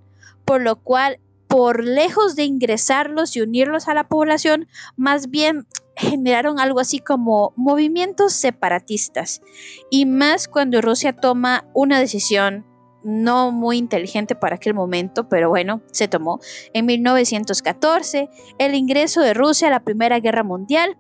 por 0.46 0.62
lo 0.62 0.78
cual, 0.78 1.20
por 1.48 1.84
lejos 1.84 2.36
de 2.36 2.44
ingresarlos 2.44 3.36
y 3.36 3.42
unirlos 3.42 3.88
a 3.88 3.94
la 3.94 4.08
población, 4.08 4.68
más 4.96 5.30
bien 5.30 5.68
generaron 5.96 6.60
algo 6.60 6.80
así 6.80 7.00
como 7.00 7.54
movimientos 7.56 8.34
separatistas. 8.34 9.42
Y 9.90 10.06
más 10.06 10.48
cuando 10.48 10.82
Rusia 10.82 11.14
toma 11.14 11.66
una 11.74 12.00
decisión 12.00 12.66
no 13.04 13.52
muy 13.52 13.78
inteligente 13.78 14.36
para 14.36 14.56
aquel 14.56 14.74
momento, 14.74 15.30
pero 15.30 15.50
bueno, 15.50 15.82
se 15.92 16.08
tomó. 16.08 16.40
En 16.74 16.88
1914, 16.88 18.30
el 18.58 18.74
ingreso 18.74 19.22
de 19.22 19.36
Rusia 19.36 19.68
a 19.68 19.72
la 19.72 19.84
Primera 19.84 20.20
Guerra 20.20 20.44
Mundial 20.44 20.98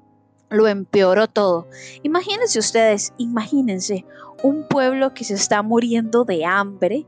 lo 0.49 0.67
empeoró 0.67 1.27
todo. 1.27 1.67
Imagínense 2.03 2.59
ustedes, 2.59 3.13
imagínense 3.17 4.05
un 4.43 4.67
pueblo 4.67 5.15
que 5.15 5.23
se 5.23 5.33
está 5.33 5.63
muriendo 5.63 6.23
de 6.25 6.45
hambre, 6.45 7.07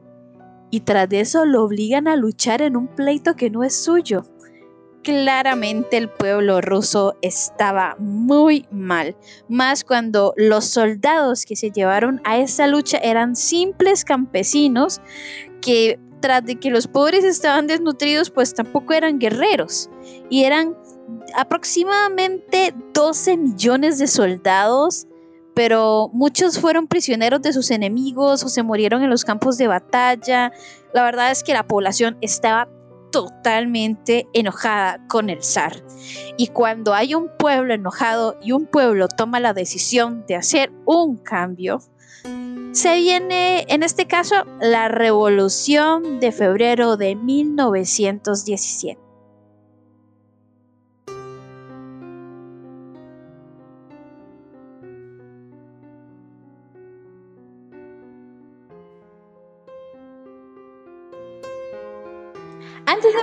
y 0.70 0.82
tras 0.82 1.10
de 1.10 1.22
eso 1.22 1.46
lo 1.46 1.64
obligan 1.64 2.08
a 2.08 2.16
luchar 2.16 2.62
en 2.62 2.76
un 2.76 2.88
pleito 2.88 3.36
que 3.36 3.50
no 3.50 3.64
es 3.64 3.76
suyo. 3.76 4.24
Claramente 5.04 5.96
el 5.98 6.10
pueblo 6.10 6.60
ruso 6.60 7.16
estaba 7.22 7.96
muy 7.98 8.68
mal, 8.72 9.16
más 9.48 9.84
cuando 9.86 10.34
los 10.36 10.66
soldados 10.66 11.46
que 11.46 11.56
se 11.56 11.72
llevaron 11.72 12.20
a 12.26 12.40
esa 12.40 12.68
lucha 12.68 12.98
eran 12.98 13.36
simples 13.36 14.04
campesinos 14.04 15.00
que 15.62 15.98
tras 16.20 16.44
de 16.46 16.60
que 16.60 16.72
los 16.72 16.88
pobres 16.88 17.24
estaban 17.24 17.68
desnutridos, 17.68 18.32
pues 18.32 18.54
tampoco 18.54 18.94
eran 18.94 19.20
guerreros 19.20 19.90
y 20.30 20.44
eran 20.44 20.76
aproximadamente 21.36 22.74
12 22.94 23.38
millones 23.38 24.00
de 24.00 24.08
soldados 24.08 25.08
pero 25.58 26.12
muchos 26.14 26.60
fueron 26.60 26.86
prisioneros 26.86 27.42
de 27.42 27.52
sus 27.52 27.72
enemigos 27.72 28.44
o 28.44 28.48
se 28.48 28.62
murieron 28.62 29.02
en 29.02 29.10
los 29.10 29.26
campos 29.26 29.58
de 29.58 29.66
batalla. 29.66 30.52
La 30.94 31.02
verdad 31.02 31.32
es 31.32 31.42
que 31.42 31.54
la 31.54 31.66
población 31.66 32.16
estaba 32.22 32.70
totalmente 33.12 34.28
enojada 34.34 35.04
con 35.08 35.32
el 35.32 35.42
zar. 35.42 35.84
Y 36.38 36.50
cuando 36.50 36.94
hay 36.94 37.16
un 37.16 37.32
pueblo 37.40 37.74
enojado 37.74 38.38
y 38.40 38.52
un 38.52 38.68
pueblo 38.68 39.08
toma 39.08 39.40
la 39.40 39.54
decisión 39.54 40.26
de 40.28 40.36
hacer 40.36 40.72
un 40.86 41.18
cambio, 41.18 41.82
se 42.72 42.98
viene, 42.98 43.66
en 43.68 43.82
este 43.82 44.06
caso, 44.06 44.36
la 44.62 44.90
revolución 44.90 46.20
de 46.20 46.32
febrero 46.32 46.98
de 46.98 47.16
1917. 47.16 49.07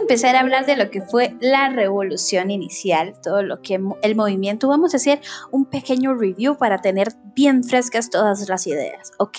Empezar 0.05 0.37
a 0.37 0.41
hablar 0.41 0.67
de 0.67 0.77
lo 0.77 0.91
que 0.91 1.01
fue 1.01 1.35
la 1.41 1.71
revolución 1.71 2.51
inicial, 2.51 3.15
todo 3.23 3.43
lo 3.43 3.63
que 3.63 3.81
el 4.03 4.15
movimiento, 4.15 4.69
vamos 4.69 4.93
a 4.93 4.99
hacer 4.99 5.21
un 5.51 5.65
pequeño 5.65 6.15
review 6.15 6.59
para 6.59 6.83
tener 6.83 7.09
bien 7.35 7.65
frescas 7.65 8.11
todas 8.11 8.47
las 8.49 8.67
ideas. 8.67 9.13
Ok, 9.19 9.39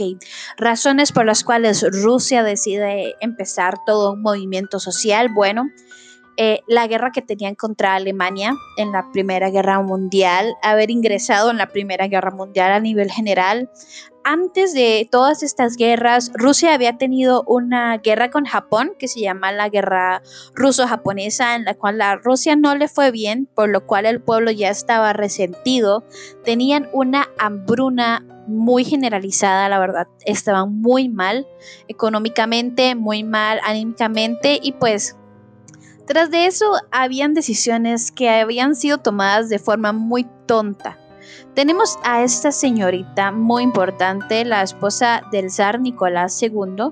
razones 0.57 1.11
por 1.11 1.25
las 1.25 1.43
cuales 1.43 1.85
Rusia 2.01 2.41
decide 2.41 3.13
empezar 3.19 3.75
todo 3.85 4.13
un 4.13 4.23
movimiento 4.23 4.79
social. 4.79 5.29
Bueno, 5.31 5.69
eh, 6.37 6.61
la 6.67 6.87
guerra 6.87 7.11
que 7.11 7.21
tenían 7.21 7.55
contra 7.55 7.95
Alemania 7.95 8.55
en 8.77 8.91
la 8.91 9.11
Primera 9.11 9.49
Guerra 9.49 9.81
Mundial, 9.81 10.55
haber 10.61 10.91
ingresado 10.91 11.51
en 11.51 11.57
la 11.57 11.67
Primera 11.67 12.07
Guerra 12.07 12.31
Mundial 12.31 12.71
a 12.71 12.79
nivel 12.79 13.11
general, 13.11 13.69
antes 14.27 14.73
de 14.73 15.07
todas 15.11 15.43
estas 15.43 15.77
guerras, 15.77 16.31
Rusia 16.33 16.73
había 16.73 16.97
tenido 16.97 17.43
una 17.45 17.99
guerra 17.99 18.31
con 18.31 18.45
Japón 18.45 18.93
que 18.97 19.07
se 19.07 19.19
llama 19.19 19.51
la 19.51 19.69
guerra 19.69 20.23
ruso-japonesa, 20.55 21.53
en 21.53 21.63
la 21.63 21.75
cual 21.75 22.01
a 22.01 22.15
Rusia 22.15 22.55
no 22.55 22.73
le 22.73 22.87
fue 22.87 23.11
bien, 23.11 23.47
por 23.53 23.69
lo 23.69 23.85
cual 23.85 24.07
el 24.07 24.23
pueblo 24.23 24.49
ya 24.49 24.69
estaba 24.71 25.13
resentido. 25.13 26.03
Tenían 26.43 26.89
una 26.91 27.29
hambruna 27.37 28.25
muy 28.47 28.83
generalizada, 28.83 29.69
la 29.69 29.77
verdad, 29.77 30.07
estaban 30.25 30.81
muy 30.81 31.07
mal 31.07 31.47
económicamente, 31.87 32.95
muy 32.95 33.23
mal 33.23 33.59
anímicamente 33.63 34.59
y 34.59 34.71
pues 34.71 35.15
tras 36.05 36.31
de 36.31 36.45
eso 36.45 36.65
habían 36.91 37.33
decisiones 37.33 38.11
que 38.11 38.29
habían 38.29 38.75
sido 38.75 38.99
tomadas 38.99 39.49
de 39.49 39.59
forma 39.59 39.91
muy 39.91 40.27
tonta 40.45 40.97
tenemos 41.53 41.97
a 42.03 42.23
esta 42.23 42.51
señorita 42.51 43.31
muy 43.31 43.63
importante, 43.63 44.43
la 44.43 44.61
esposa 44.61 45.21
del 45.31 45.49
zar 45.49 45.79
Nicolás 45.79 46.41
II, 46.41 46.91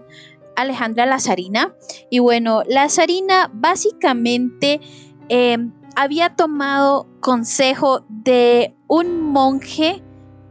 Alejandra 0.55 1.05
Lazarina. 1.05 1.73
Y 2.09 2.19
bueno, 2.19 2.63
Lazarina 2.67 3.51
básicamente 3.53 4.79
em, 5.27 5.73
había 5.95 6.35
tomado 6.35 7.07
consejo 7.19 8.05
de 8.07 8.73
un 8.87 9.21
monje 9.21 10.01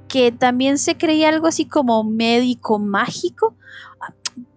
que 0.09 0.31
también 0.31 0.77
se 0.77 0.99
creía 0.99 1.31
algo 1.31 1.47
así 1.47 1.65
como 1.65 2.05
médico 2.05 2.79
mágico. 2.79 3.57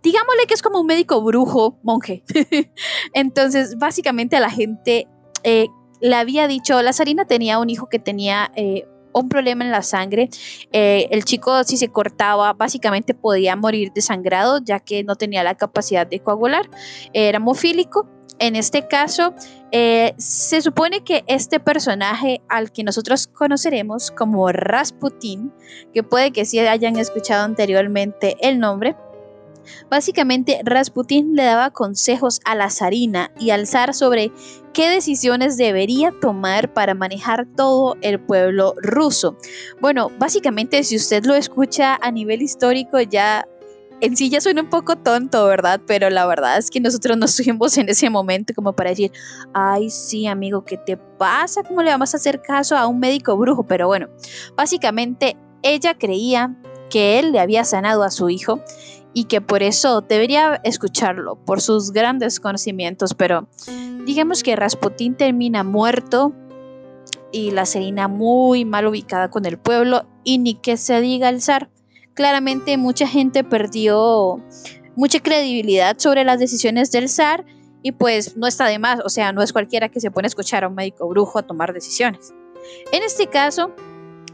Digámosle 0.06 0.46
que 0.48 0.54
es 0.54 0.62
como 0.62 0.82
un 0.82 0.86
médico 0.86 1.20
brujo, 1.24 1.80
monje. 1.82 2.24
Entonces, 3.14 3.80
básicamente 3.80 4.36
a 4.36 4.40
la 4.40 4.52
gente 4.52 5.08
eh, 5.44 5.66
le 6.00 6.16
había 6.16 6.48
dicho, 6.48 6.80
Lazarina 6.84 7.26
tenía 7.26 7.58
un 7.58 7.72
hijo 7.72 7.90
que 7.90 7.98
tenía 7.98 8.52
eh, 8.56 8.88
un 9.14 9.30
problema 9.30 9.66
en 9.66 9.72
la 9.72 9.82
sangre. 9.82 10.30
Eh, 10.72 11.08
el 11.10 11.26
chico 11.26 11.64
si 11.64 11.78
se 11.78 11.88
cortaba 11.88 12.54
básicamente 12.54 13.16
podía 13.16 13.56
morir 13.56 13.94
desangrado 13.96 14.60
ya 14.64 14.80
que 14.80 15.04
no 15.04 15.16
tenía 15.16 15.44
la 15.44 15.56
capacidad 15.56 16.06
de 16.06 16.20
coagular. 16.20 16.70
Era 17.12 17.38
hemofílico. 17.38 18.08
En 18.38 18.58
este 18.58 18.86
caso, 18.88 19.34
se 19.72 20.62
supone 20.62 21.06
que 21.06 21.24
este 21.28 21.62
personaje 21.62 22.42
al 22.50 22.74
que 22.74 22.84
nosotros 22.84 23.28
conoceremos 23.28 24.12
como 24.12 24.52
Rasputin, 24.52 25.54
que 25.94 26.04
puede 26.04 26.32
que 26.32 26.44
sí 26.44 26.60
hayan 26.60 26.98
escuchado 26.98 27.46
anteriormente 27.46 28.36
el 28.42 28.60
nombre, 28.60 28.98
Básicamente, 29.90 30.60
Rasputin 30.64 31.36
le 31.36 31.44
daba 31.44 31.72
consejos 31.72 32.42
a 32.46 32.56
la 32.56 32.70
zarina 32.70 33.32
y 33.40 33.52
al 33.52 33.68
zar 33.68 33.94
sobre 33.94 34.32
qué 34.74 34.90
decisiones 34.90 35.58
debería 35.58 36.14
tomar 36.22 36.74
para 36.74 36.94
manejar 36.94 37.48
todo 37.56 37.96
el 38.02 38.20
pueblo 38.20 38.76
ruso. 38.78 39.38
Bueno, 39.80 40.12
básicamente 40.20 40.84
si 40.84 40.96
usted 40.98 41.24
lo 41.26 41.36
escucha 41.36 41.98
a 42.02 42.12
nivel 42.12 42.42
histórico 42.42 43.00
ya 43.00 43.48
en 44.02 44.18
sí 44.18 44.30
ya 44.30 44.42
suena 44.42 44.62
un 44.62 44.70
poco 44.70 44.96
tonto, 44.98 45.46
¿verdad? 45.46 45.80
Pero 45.88 46.10
la 46.10 46.26
verdad 46.26 46.58
es 46.58 46.70
que 46.70 46.80
nosotros 46.80 47.18
nos 47.18 47.30
estuvimos 47.40 47.78
en 47.78 47.90
ese 47.90 48.10
momento 48.10 48.54
como 48.54 48.74
para 48.74 48.90
decir, 48.92 49.12
ay, 49.54 49.90
sí, 49.90 50.28
amigo, 50.28 50.66
¿qué 50.66 50.78
te 50.78 50.98
pasa? 50.98 51.64
¿Cómo 51.64 51.82
le 51.82 51.92
vamos 51.92 52.14
a 52.14 52.18
hacer 52.18 52.42
caso 52.42 52.76
a 52.76 52.88
un 52.88 53.00
médico 53.00 53.38
brujo? 53.38 53.64
Pero 53.64 53.88
bueno, 53.88 54.10
básicamente 54.56 55.38
ella 55.64 55.98
creía 55.98 56.56
que 56.90 57.20
él 57.20 57.32
le 57.32 57.40
había 57.40 57.64
sanado 57.64 58.04
a 58.04 58.12
su 58.12 58.30
hijo 58.30 58.62
y 59.16 59.24
que 59.24 59.40
por 59.40 59.64
eso 59.64 60.02
debería 60.02 60.60
escucharlo 60.66 61.38
por 61.38 61.62
sus 61.62 61.92
grandes 61.92 62.42
conocimientos, 62.42 63.14
pero 63.14 63.48
digamos 64.06 64.44
que 64.44 64.58
Rasputín 64.58 65.16
termina 65.16 65.64
muerto 65.64 66.34
y 67.32 67.52
la 67.52 67.66
Serina 67.66 68.10
muy 68.10 68.66
mal 68.66 68.86
ubicada 68.86 69.30
con 69.30 69.46
el 69.46 69.58
pueblo 69.58 70.06
y 70.26 70.38
ni 70.38 70.56
que 70.56 70.76
se 70.76 71.00
diga 71.00 71.30
el 71.30 71.42
zar. 71.42 71.70
Claramente 72.14 72.76
mucha 72.78 73.08
gente 73.08 73.46
perdió 73.46 74.44
mucha 74.98 75.22
credibilidad 75.22 75.98
sobre 75.98 76.26
las 76.26 76.38
decisiones 76.38 76.92
del 76.92 77.08
zar 77.08 77.46
y 77.84 77.94
pues 77.94 78.36
no 78.36 78.48
está 78.48 78.68
de 78.68 78.80
más, 78.80 79.00
o 79.06 79.10
sea, 79.10 79.32
no 79.32 79.42
es 79.42 79.54
cualquiera 79.54 79.88
que 79.88 80.02
se 80.02 80.12
pone 80.12 80.26
a 80.26 80.28
escuchar 80.28 80.66
a 80.66 80.68
un 80.68 80.76
médico 80.76 81.08
brujo 81.08 81.40
a 81.40 81.44
tomar 81.44 81.72
decisiones. 81.72 82.34
En 82.92 83.02
este 83.02 83.28
caso, 83.28 83.74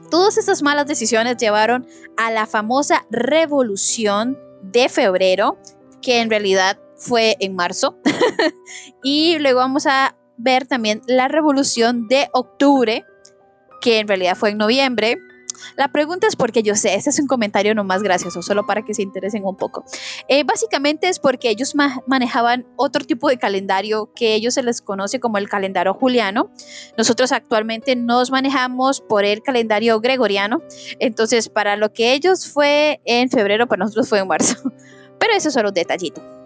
todas 0.10 0.40
estas 0.40 0.64
malas 0.64 0.88
decisiones 0.88 1.38
llevaron 1.38 1.86
a 2.18 2.32
la 2.32 2.48
famosa 2.48 3.06
revolución 3.12 4.38
de 4.62 4.90
febrero, 4.90 5.58
que 6.02 6.20
en 6.20 6.30
realidad 6.30 6.80
fue 6.96 7.36
en 7.40 7.56
marzo. 7.56 7.98
y 9.04 9.40
luego 9.40 9.60
vamos 9.60 9.86
a 9.88 10.16
ver 10.38 10.68
también 10.68 11.02
la 11.08 11.28
revolución 11.28 12.08
de 12.08 12.30
octubre, 12.34 13.06
que 13.82 14.00
en 14.00 14.08
realidad 14.08 14.36
fue 14.36 14.52
en 14.52 14.58
noviembre. 14.58 15.18
La 15.76 15.92
pregunta 15.92 16.28
es 16.28 16.36
porque 16.36 16.64
yo 16.64 16.76
sé, 16.76 16.96
este 16.96 17.10
es 17.10 17.20
un 17.20 17.28
comentario 17.28 17.76
no 17.76 17.84
más 17.84 18.04
gracioso, 18.04 18.42
solo 18.42 18.66
para 18.66 18.84
que 18.84 18.94
se 18.94 19.02
interesen 19.02 19.46
un 19.46 19.56
poco. 19.56 19.84
Eh, 20.28 20.44
básicamente 20.44 21.08
es 21.08 21.20
porque 21.20 21.50
ellos 21.50 21.74
manejaban 22.08 22.66
otro 22.76 23.06
tipo 23.06 23.30
de 23.30 23.38
calendario 23.38 24.12
que 24.16 24.36
ellos 24.36 24.54
se 24.54 24.64
les 24.64 24.82
conoce 24.82 25.20
como 25.20 25.38
el 25.38 25.50
calendario 25.50 25.94
juliano. 25.94 26.52
Nosotros 26.98 27.32
actualmente 27.32 27.96
nos 27.96 28.32
manejamos 28.32 29.02
por 29.02 29.26
el 29.26 29.42
calendario 29.42 30.00
gregoriano. 30.00 30.62
Entonces, 31.00 31.50
para 31.50 31.76
lo 31.76 31.94
que 31.94 32.14
ellos 32.14 32.48
fue 32.48 33.02
en 33.06 33.30
febrero, 33.30 33.68
para 33.68 33.84
nosotros 33.84 34.10
fue 34.10 34.20
en 34.20 34.28
marzo. 34.28 34.56
Pero 35.20 35.34
eso 35.34 35.50
es 35.50 35.54
solo 35.54 35.70
un 35.70 35.74
detallito. 35.74 36.41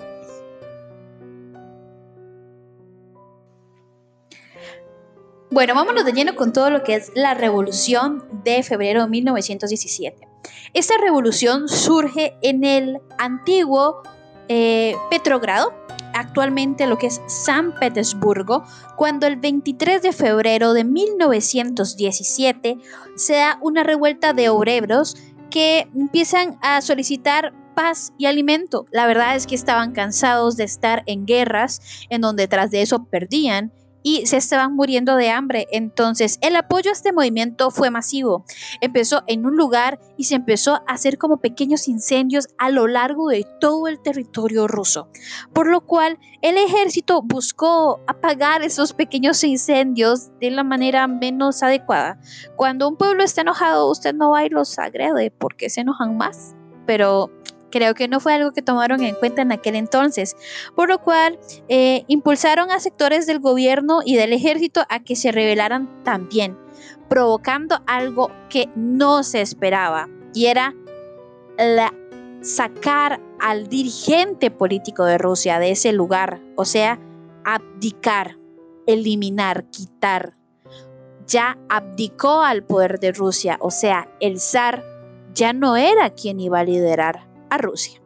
Bueno, 5.56 5.74
vámonos 5.74 6.04
de 6.04 6.12
lleno 6.12 6.36
con 6.36 6.52
todo 6.52 6.70
lo 6.70 6.84
que 6.84 6.96
es 6.96 7.14
la 7.16 7.34
revolución 7.34 8.26
de 8.44 8.62
febrero 8.62 9.04
de 9.04 9.10
1917. 9.10 10.28
Esta 10.74 10.98
revolución 10.98 11.70
surge 11.70 12.36
en 12.42 12.66
el 12.66 13.00
antiguo 13.18 14.04
eh, 14.50 14.96
Petrogrado, 15.10 15.74
actualmente 16.14 16.88
lo 16.88 16.98
que 16.98 17.08
es 17.08 17.22
San 17.28 17.74
Petersburgo, 17.80 18.66
cuando 18.98 19.28
el 19.28 19.38
23 19.38 20.02
de 20.02 20.12
febrero 20.12 20.74
de 20.74 20.84
1917 20.84 22.78
se 23.16 23.34
da 23.36 23.58
una 23.62 23.84
revuelta 23.84 24.34
de 24.34 24.50
obreros 24.50 25.16
que 25.50 25.88
empiezan 25.96 26.60
a 26.64 26.82
solicitar 26.82 27.54
paz 27.76 28.12
y 28.18 28.26
alimento. 28.26 28.88
La 28.92 29.08
verdad 29.08 29.38
es 29.38 29.48
que 29.48 29.56
estaban 29.56 29.94
cansados 29.94 30.58
de 30.58 30.66
estar 30.66 31.04
en 31.06 31.26
guerras 31.26 31.80
en 32.10 32.20
donde 32.20 32.50
tras 32.50 32.72
de 32.72 32.82
eso 32.82 33.06
perdían 33.06 33.72
y 34.06 34.28
se 34.28 34.38
estaban 34.38 34.76
muriendo 34.76 35.16
de 35.16 35.32
hambre. 35.32 35.68
Entonces 35.72 36.38
el 36.42 36.56
apoyo 36.56 36.92
a 36.92 36.94
este 36.94 37.12
movimiento 37.12 37.72
fue 37.72 37.90
masivo. 37.90 38.46
Empezó 38.80 39.24
en 39.26 39.48
un 39.48 39.58
lugar 39.58 40.00
y 40.16 40.26
se 40.26 40.36
empezó 40.36 40.76
a 40.76 40.84
hacer 40.88 41.18
como 41.18 41.38
pequeños 41.38 41.88
incendios 41.88 42.48
a 42.60 42.70
lo 42.70 42.86
largo 42.86 43.30
de 43.30 43.48
todo 43.60 43.88
el 43.88 44.00
territorio 44.00 44.68
ruso. 44.68 45.10
Por 45.54 45.66
lo 45.66 45.82
cual 45.82 46.20
el 46.44 46.56
ejército 46.58 47.24
buscó 47.24 48.00
apagar 48.06 48.62
esos 48.62 48.94
pequeños 48.94 49.44
incendios 49.44 50.30
de 50.40 50.52
la 50.52 50.64
manera 50.64 51.08
menos 51.08 51.64
adecuada. 51.64 52.20
Cuando 52.56 52.88
un 52.88 52.98
pueblo 52.98 53.24
está 53.24 53.42
enojado, 53.42 53.90
usted 53.90 54.14
no 54.14 54.30
va 54.30 54.46
y 54.46 54.50
los 54.50 54.78
agrede 54.78 55.32
porque 55.32 55.72
se 55.72 55.82
enojan 55.82 56.16
más. 56.16 56.56
Pero 56.86 57.32
creo 57.76 57.94
que 57.94 58.08
no 58.08 58.22
fue 58.22 58.34
algo 58.34 58.54
que 58.54 58.62
tomaron 58.62 59.04
en 59.04 59.16
cuenta 59.16 59.42
en 59.42 59.52
aquel 59.52 59.76
entonces, 59.76 60.38
por 60.78 60.88
lo 60.88 61.00
cual 61.00 61.38
eh, 61.68 62.06
impulsaron 62.08 62.72
a 62.72 62.80
sectores 62.80 63.28
del 63.28 63.42
gobierno 63.42 64.00
y 64.06 64.16
del 64.16 64.32
ejército 64.32 64.86
a 64.88 65.04
que 65.04 65.18
se 65.18 65.34
rebelaran 65.34 66.02
también, 66.06 66.58
provocando 67.10 67.82
algo 67.86 68.32
que 68.48 68.70
no 68.78 69.24
se 69.24 69.42
esperaba, 69.42 70.08
y 70.34 70.46
era 70.46 70.74
sacar 72.42 73.20
al 73.42 73.68
dirigente 73.68 74.52
político 74.52 75.04
de 75.04 75.18
Rusia 75.18 75.60
de 75.60 75.72
ese 75.72 75.92
lugar, 75.92 76.40
o 76.56 76.64
sea, 76.64 76.98
abdicar, 77.44 78.38
eliminar, 78.88 79.66
quitar. 79.70 80.38
Ya 81.28 81.58
abdicó 81.68 82.42
al 82.42 82.64
poder 82.64 83.00
de 83.02 83.12
Rusia, 83.12 83.58
o 83.60 83.70
sea, 83.70 84.08
el 84.22 84.40
zar 84.40 84.82
ya 85.34 85.52
no 85.52 85.76
era 85.76 86.12
quien 86.12 86.40
iba 86.40 86.60
a 86.60 86.64
liderar 86.64 87.25
a 87.50 87.58
Rusia. 87.58 88.02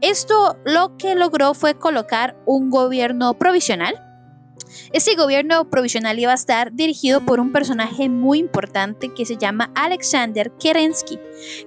Esto 0.00 0.58
lo 0.64 0.96
que 0.96 1.14
logró 1.14 1.54
fue 1.54 1.78
colocar 1.78 2.36
un 2.46 2.70
gobierno 2.70 3.34
provisional. 3.38 4.00
Este 4.92 5.14
gobierno 5.14 5.70
provisional 5.70 6.18
iba 6.18 6.32
a 6.32 6.34
estar 6.34 6.72
dirigido 6.72 7.24
por 7.24 7.40
un 7.40 7.52
personaje 7.52 8.08
muy 8.08 8.38
importante 8.38 9.12
que 9.14 9.24
se 9.24 9.36
llama 9.36 9.70
Alexander 9.74 10.52
Kerensky. 10.58 11.18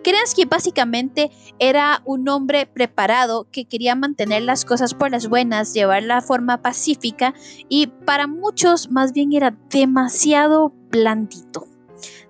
Kerensky 0.03 0.45
básicamente 0.45 1.31
era 1.57 2.01
un 2.05 2.27
hombre 2.27 2.65
preparado 2.65 3.47
que 3.49 3.65
quería 3.65 3.95
mantener 3.95 4.43
las 4.43 4.65
cosas 4.65 4.93
por 4.93 5.11
las 5.11 5.27
buenas, 5.27 5.73
llevar 5.73 6.03
la 6.03 6.21
forma 6.21 6.61
pacífica 6.61 7.33
y 7.69 7.87
para 7.87 8.27
muchos 8.27 8.91
más 8.91 9.13
bien 9.13 9.33
era 9.33 9.57
demasiado 9.69 10.73
blandito 10.91 11.67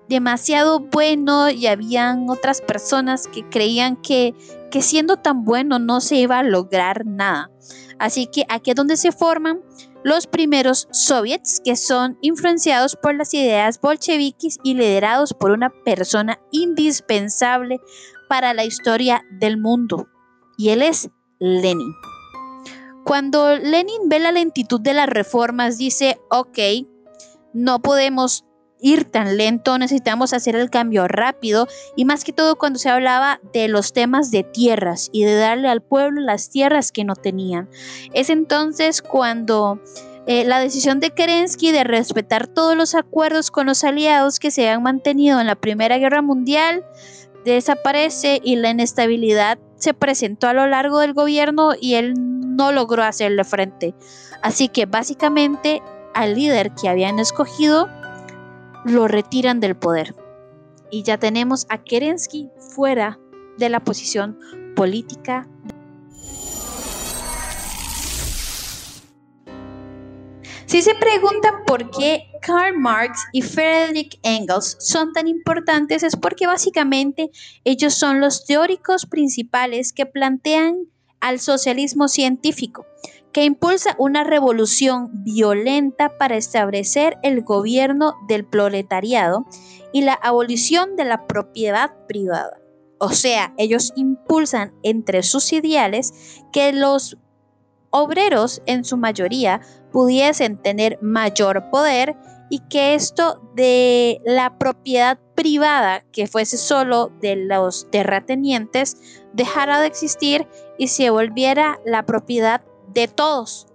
demasiado 0.08 0.80
bueno 0.80 1.50
y 1.50 1.66
habían 1.66 2.28
otras 2.30 2.60
personas 2.60 3.28
que 3.28 3.48
creían 3.48 3.96
que, 3.96 4.34
que 4.70 4.82
siendo 4.82 5.16
tan 5.16 5.44
bueno 5.44 5.78
no 5.78 6.00
se 6.00 6.16
iba 6.16 6.38
a 6.38 6.42
lograr 6.42 7.06
nada. 7.06 7.50
Así 7.98 8.26
que 8.26 8.44
aquí 8.48 8.70
es 8.70 8.76
donde 8.76 8.96
se 8.96 9.12
forman 9.12 9.60
los 10.04 10.26
primeros 10.26 10.88
soviets 10.92 11.60
que 11.64 11.76
son 11.76 12.18
influenciados 12.20 12.96
por 12.96 13.14
las 13.14 13.34
ideas 13.34 13.80
bolcheviques 13.80 14.58
y 14.62 14.74
liderados 14.74 15.34
por 15.34 15.50
una 15.50 15.70
persona 15.70 16.38
indispensable 16.52 17.80
para 18.28 18.54
la 18.54 18.64
historia 18.64 19.24
del 19.30 19.58
mundo. 19.58 20.08
Y 20.56 20.70
él 20.70 20.82
es 20.82 21.10
Lenin. 21.38 21.92
Cuando 23.04 23.56
Lenin 23.56 24.08
ve 24.08 24.18
la 24.18 24.32
lentitud 24.32 24.80
de 24.80 24.92
las 24.92 25.08
reformas, 25.08 25.78
dice, 25.78 26.20
ok, 26.30 26.58
no 27.54 27.80
podemos 27.80 28.44
ir 28.80 29.04
tan 29.04 29.36
lento, 29.36 29.78
necesitamos 29.78 30.32
hacer 30.32 30.56
el 30.56 30.70
cambio 30.70 31.08
rápido 31.08 31.66
y 31.96 32.04
más 32.04 32.24
que 32.24 32.32
todo 32.32 32.56
cuando 32.56 32.78
se 32.78 32.88
hablaba 32.88 33.40
de 33.52 33.68
los 33.68 33.92
temas 33.92 34.30
de 34.30 34.44
tierras 34.44 35.08
y 35.12 35.24
de 35.24 35.34
darle 35.34 35.68
al 35.68 35.82
pueblo 35.82 36.20
las 36.20 36.50
tierras 36.50 36.92
que 36.92 37.04
no 37.04 37.16
tenían. 37.16 37.68
Es 38.12 38.30
entonces 38.30 39.02
cuando 39.02 39.80
eh, 40.26 40.44
la 40.44 40.60
decisión 40.60 41.00
de 41.00 41.10
Kerensky 41.10 41.72
de 41.72 41.84
respetar 41.84 42.46
todos 42.46 42.76
los 42.76 42.94
acuerdos 42.94 43.50
con 43.50 43.66
los 43.66 43.82
aliados 43.84 44.38
que 44.38 44.50
se 44.50 44.68
han 44.68 44.82
mantenido 44.82 45.40
en 45.40 45.46
la 45.46 45.56
Primera 45.56 45.98
Guerra 45.98 46.22
Mundial 46.22 46.84
desaparece 47.44 48.40
y 48.44 48.56
la 48.56 48.70
inestabilidad 48.70 49.58
se 49.76 49.94
presentó 49.94 50.48
a 50.48 50.52
lo 50.52 50.66
largo 50.66 50.98
del 51.00 51.14
gobierno 51.14 51.70
y 51.80 51.94
él 51.94 52.14
no 52.16 52.72
logró 52.72 53.04
hacerle 53.04 53.44
frente. 53.44 53.94
Así 54.42 54.68
que 54.68 54.86
básicamente 54.86 55.82
al 56.14 56.34
líder 56.34 56.72
que 56.74 56.88
habían 56.88 57.18
escogido 57.18 57.88
lo 58.84 59.08
retiran 59.08 59.60
del 59.60 59.76
poder. 59.76 60.14
Y 60.90 61.02
ya 61.02 61.18
tenemos 61.18 61.66
a 61.68 61.82
Kerensky 61.82 62.50
fuera 62.74 63.18
de 63.58 63.68
la 63.68 63.80
posición 63.80 64.38
política. 64.74 65.48
Si 70.66 70.82
se 70.82 70.94
preguntan 70.94 71.64
por 71.66 71.90
qué 71.90 72.30
Karl 72.42 72.78
Marx 72.78 73.24
y 73.32 73.40
Friedrich 73.40 74.18
Engels 74.22 74.76
son 74.78 75.14
tan 75.14 75.26
importantes 75.26 76.02
es 76.02 76.14
porque 76.14 76.46
básicamente 76.46 77.30
ellos 77.64 77.94
son 77.94 78.20
los 78.20 78.44
teóricos 78.44 79.06
principales 79.06 79.94
que 79.94 80.04
plantean 80.04 80.76
al 81.20 81.40
socialismo 81.40 82.06
científico 82.06 82.84
que 83.32 83.44
impulsa 83.44 83.94
una 83.98 84.24
revolución 84.24 85.10
violenta 85.24 86.16
para 86.18 86.36
establecer 86.36 87.18
el 87.22 87.42
gobierno 87.42 88.14
del 88.28 88.44
proletariado 88.44 89.46
y 89.92 90.02
la 90.02 90.14
abolición 90.14 90.96
de 90.96 91.04
la 91.04 91.26
propiedad 91.26 91.92
privada. 92.06 92.58
O 92.98 93.10
sea, 93.10 93.54
ellos 93.58 93.92
impulsan 93.96 94.72
entre 94.82 95.22
sus 95.22 95.52
ideales 95.52 96.42
que 96.52 96.72
los 96.72 97.16
obreros 97.90 98.62
en 98.66 98.84
su 98.84 98.96
mayoría 98.96 99.60
pudiesen 99.92 100.58
tener 100.58 100.98
mayor 101.00 101.70
poder 101.70 102.16
y 102.50 102.60
que 102.68 102.94
esto 102.94 103.40
de 103.54 104.20
la 104.24 104.58
propiedad 104.58 105.18
privada 105.34 106.04
que 106.12 106.26
fuese 106.26 106.56
solo 106.56 107.12
de 107.20 107.36
los 107.36 107.90
terratenientes 107.90 108.96
dejara 109.32 109.80
de 109.80 109.86
existir 109.86 110.46
y 110.78 110.88
se 110.88 111.10
volviera 111.10 111.78
la 111.84 112.06
propiedad 112.06 112.62
de 113.00 113.08
todos. 113.08 113.66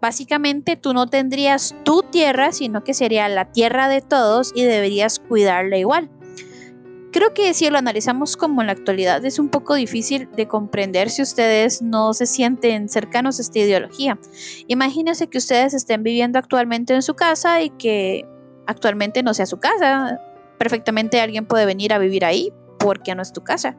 Básicamente 0.00 0.76
tú 0.76 0.94
no 0.94 1.06
tendrías 1.06 1.74
tu 1.84 2.02
tierra, 2.02 2.52
sino 2.52 2.82
que 2.82 2.94
sería 2.94 3.28
la 3.28 3.52
tierra 3.52 3.88
de 3.88 4.00
todos 4.00 4.52
y 4.54 4.64
deberías 4.64 5.18
cuidarla 5.18 5.76
igual. 5.76 6.10
Creo 7.12 7.34
que 7.34 7.52
si 7.54 7.68
lo 7.68 7.76
analizamos 7.76 8.36
como 8.36 8.60
en 8.60 8.68
la 8.68 8.72
actualidad 8.72 9.24
es 9.24 9.40
un 9.40 9.48
poco 9.48 9.74
difícil 9.74 10.28
de 10.36 10.46
comprender 10.46 11.10
si 11.10 11.22
ustedes 11.22 11.82
no 11.82 12.14
se 12.14 12.24
sienten 12.24 12.88
cercanos 12.88 13.38
a 13.38 13.42
esta 13.42 13.58
ideología. 13.58 14.18
Imagínense 14.68 15.26
que 15.26 15.38
ustedes 15.38 15.74
estén 15.74 16.04
viviendo 16.04 16.38
actualmente 16.38 16.94
en 16.94 17.02
su 17.02 17.14
casa 17.14 17.62
y 17.62 17.70
que 17.70 18.24
actualmente 18.66 19.24
no 19.24 19.34
sea 19.34 19.46
su 19.46 19.58
casa. 19.58 20.20
Perfectamente 20.56 21.20
alguien 21.20 21.46
puede 21.46 21.66
venir 21.66 21.92
a 21.92 21.98
vivir 21.98 22.24
ahí 22.24 22.52
porque 22.78 23.14
no 23.16 23.22
es 23.22 23.32
tu 23.32 23.42
casa, 23.42 23.76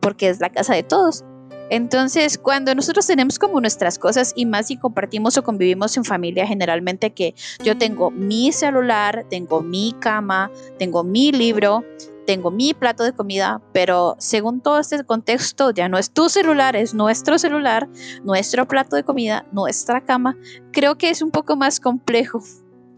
porque 0.00 0.28
es 0.28 0.38
la 0.38 0.50
casa 0.50 0.74
de 0.74 0.82
todos. 0.82 1.24
Entonces, 1.70 2.38
cuando 2.38 2.74
nosotros 2.74 3.06
tenemos 3.06 3.38
como 3.38 3.60
nuestras 3.60 3.98
cosas 3.98 4.32
y 4.34 4.46
más 4.46 4.68
si 4.68 4.76
compartimos 4.76 5.36
o 5.36 5.44
convivimos 5.44 5.96
en 5.96 6.04
familia, 6.04 6.46
generalmente 6.46 7.12
que 7.12 7.34
yo 7.62 7.76
tengo 7.76 8.10
mi 8.10 8.52
celular, 8.52 9.26
tengo 9.28 9.62
mi 9.62 9.94
cama, 10.00 10.50
tengo 10.78 11.04
mi 11.04 11.32
libro, 11.32 11.84
tengo 12.26 12.50
mi 12.50 12.74
plato 12.74 13.04
de 13.04 13.12
comida, 13.12 13.62
pero 13.72 14.16
según 14.18 14.60
todo 14.60 14.78
este 14.78 15.02
contexto 15.04 15.70
ya 15.70 15.88
no 15.88 15.98
es 15.98 16.10
tu 16.10 16.28
celular, 16.28 16.76
es 16.76 16.94
nuestro 16.94 17.38
celular, 17.38 17.88
nuestro 18.22 18.68
plato 18.68 18.96
de 18.96 19.04
comida, 19.04 19.46
nuestra 19.52 20.04
cama, 20.04 20.36
creo 20.72 20.98
que 20.98 21.10
es 21.10 21.22
un 21.22 21.30
poco 21.30 21.56
más 21.56 21.80
complejo 21.80 22.42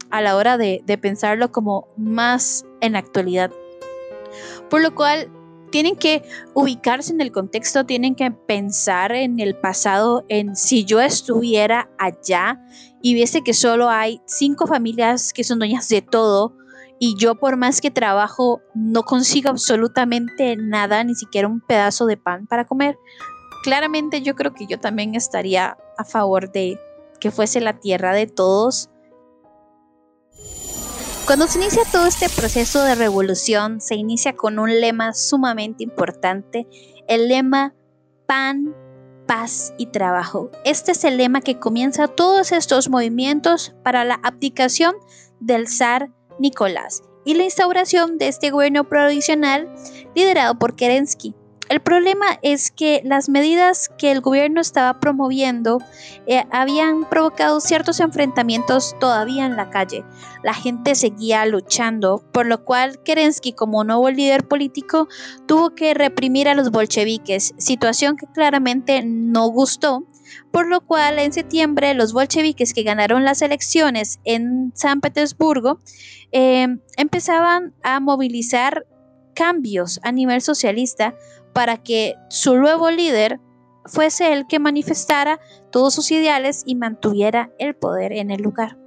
a 0.09 0.21
la 0.21 0.35
hora 0.35 0.57
de, 0.57 0.81
de 0.85 0.97
pensarlo 0.97 1.51
como 1.51 1.87
más 1.95 2.65
en 2.81 2.93
la 2.93 2.99
actualidad. 2.99 3.51
Por 4.69 4.81
lo 4.81 4.93
cual 4.95 5.29
tienen 5.71 5.95
que 5.95 6.23
ubicarse 6.53 7.13
en 7.13 7.21
el 7.21 7.31
contexto, 7.31 7.85
tienen 7.85 8.15
que 8.15 8.29
pensar 8.31 9.11
en 9.13 9.39
el 9.39 9.55
pasado, 9.55 10.25
en 10.29 10.55
si 10.55 10.85
yo 10.85 11.01
estuviera 11.01 11.89
allá 11.97 12.61
y 13.01 13.13
viese 13.13 13.41
que 13.41 13.53
solo 13.53 13.89
hay 13.89 14.21
cinco 14.25 14.67
familias 14.67 15.33
que 15.33 15.43
son 15.43 15.59
dueñas 15.59 15.89
de 15.89 16.01
todo 16.01 16.55
y 16.99 17.15
yo 17.17 17.35
por 17.35 17.57
más 17.57 17.81
que 17.81 17.89
trabajo 17.89 18.61
no 18.75 19.01
consigo 19.03 19.49
absolutamente 19.49 20.55
nada, 20.55 21.03
ni 21.03 21.15
siquiera 21.15 21.47
un 21.47 21.59
pedazo 21.61 22.05
de 22.05 22.17
pan 22.17 22.45
para 22.45 22.67
comer. 22.67 22.95
Claramente 23.63 24.21
yo 24.21 24.35
creo 24.35 24.53
que 24.53 24.67
yo 24.67 24.79
también 24.79 25.15
estaría 25.15 25.77
a 25.97 26.03
favor 26.03 26.51
de 26.51 26.79
que 27.19 27.31
fuese 27.31 27.59
la 27.61 27.79
tierra 27.79 28.13
de 28.13 28.27
todos 28.27 28.89
cuando 31.25 31.47
se 31.47 31.59
inicia 31.59 31.83
todo 31.91 32.05
este 32.05 32.29
proceso 32.29 32.83
de 32.83 32.95
revolución, 32.95 33.79
se 33.79 33.95
inicia 33.95 34.33
con 34.33 34.59
un 34.59 34.79
lema 34.81 35.13
sumamente 35.13 35.83
importante, 35.83 36.67
el 37.07 37.27
lema 37.27 37.73
pan, 38.25 38.75
paz 39.27 39.73
y 39.77 39.87
trabajo. 39.87 40.49
Este 40.65 40.91
es 40.91 41.03
el 41.03 41.17
lema 41.17 41.41
que 41.41 41.59
comienza 41.59 42.07
todos 42.07 42.51
estos 42.51 42.89
movimientos 42.89 43.73
para 43.83 44.03
la 44.03 44.19
abdicación 44.23 44.95
del 45.39 45.67
zar 45.67 46.09
Nicolás 46.39 47.03
y 47.23 47.35
la 47.35 47.43
instauración 47.43 48.17
de 48.17 48.27
este 48.27 48.49
gobierno 48.49 48.87
provisional 48.87 49.73
liderado 50.15 50.57
por 50.57 50.75
Kerensky. 50.75 51.35
El 51.69 51.79
problema 51.79 52.25
es 52.41 52.69
que 52.69 53.01
las 53.05 53.29
medidas 53.29 53.89
que 53.97 54.11
el 54.11 54.19
gobierno 54.19 54.59
estaba 54.59 54.99
promoviendo 54.99 55.79
eh, 56.27 56.43
habían 56.51 57.07
provocado 57.09 57.61
ciertos 57.61 57.99
enfrentamientos 58.01 58.95
todavía 58.99 59.45
en 59.45 59.55
la 59.55 59.69
calle. 59.69 60.03
La 60.43 60.53
gente 60.53 60.95
seguía 60.95 61.45
luchando, 61.45 62.23
por 62.33 62.45
lo 62.45 62.65
cual 62.65 63.01
Kerensky 63.03 63.53
como 63.53 63.85
nuevo 63.85 64.09
líder 64.09 64.47
político 64.47 65.07
tuvo 65.45 65.73
que 65.73 65.93
reprimir 65.93 66.49
a 66.49 66.55
los 66.55 66.71
bolcheviques, 66.71 67.53
situación 67.57 68.17
que 68.17 68.27
claramente 68.33 69.03
no 69.05 69.47
gustó 69.47 70.05
por 70.51 70.67
lo 70.67 70.81
cual 70.81 71.19
en 71.19 71.33
septiembre 71.33 71.93
los 71.93 72.13
bolcheviques 72.13 72.73
que 72.73 72.83
ganaron 72.83 73.25
las 73.25 73.41
elecciones 73.41 74.19
en 74.23 74.71
San 74.75 75.01
Petersburgo 75.01 75.79
eh, 76.31 76.67
empezaban 76.97 77.73
a 77.83 77.99
movilizar 77.99 78.85
cambios 79.33 79.99
a 80.03 80.11
nivel 80.11 80.41
socialista 80.41 81.15
para 81.53 81.77
que 81.77 82.15
su 82.29 82.55
nuevo 82.57 82.89
líder 82.91 83.39
fuese 83.85 84.31
el 84.33 84.47
que 84.47 84.59
manifestara 84.59 85.39
todos 85.71 85.93
sus 85.95 86.11
ideales 86.11 86.63
y 86.65 86.75
mantuviera 86.75 87.51
el 87.57 87.75
poder 87.75 88.13
en 88.13 88.31
el 88.31 88.41
lugar. 88.41 88.77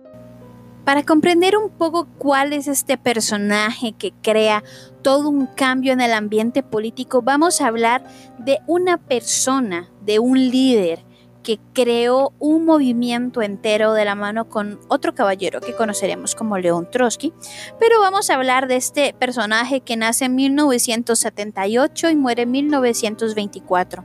Para 0.85 1.03
comprender 1.03 1.57
un 1.57 1.71
poco 1.71 2.07
cuál 2.19 2.53
es 2.53 2.69
este 2.69 2.99
personaje 2.99 3.93
que 3.93 4.13
crea 4.23 4.63
todo 5.03 5.31
un 5.31 5.47
cambio 5.47 5.95
en 5.95 6.03
el 6.03 6.13
ambiente 6.13 6.63
político, 6.63 7.23
vamos 7.23 7.61
a 7.61 7.69
hablar 7.69 8.05
de 8.39 8.59
una 8.67 8.99
persona, 8.99 9.91
de 10.03 10.19
un 10.19 10.39
líder 10.39 11.05
que 11.45 11.61
creó 11.75 12.33
un 12.41 12.65
movimiento 12.65 13.43
entero 13.43 13.93
de 13.93 14.05
la 14.05 14.17
mano 14.17 14.49
con 14.49 14.81
otro 14.89 15.15
caballero 15.15 15.61
que 15.61 15.77
conoceremos 15.77 16.35
como 16.35 16.59
León 16.59 16.89
Trotsky, 16.91 17.33
pero 17.79 18.01
vamos 18.01 18.31
a 18.31 18.35
hablar 18.35 18.67
de 18.67 18.77
este 18.77 19.15
personaje 19.17 19.83
que 19.83 19.97
nace 19.97 20.25
en 20.25 20.35
1978 20.35 22.11
y 22.11 22.17
muere 22.17 22.43
en 22.43 22.51
1924. 22.51 24.05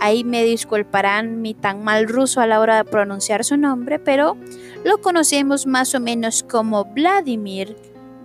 Ahí 0.00 0.24
me 0.24 0.42
disculparán 0.42 1.42
mi 1.42 1.52
tan 1.54 1.84
mal 1.84 2.08
ruso 2.08 2.40
a 2.40 2.46
la 2.46 2.58
hora 2.58 2.78
de 2.78 2.84
pronunciar 2.84 3.44
su 3.44 3.58
nombre, 3.58 3.98
pero 3.98 4.36
lo 4.82 5.00
conocemos 5.02 5.66
más 5.66 5.94
o 5.94 6.00
menos 6.00 6.42
como 6.42 6.86
Vladimir 6.86 7.76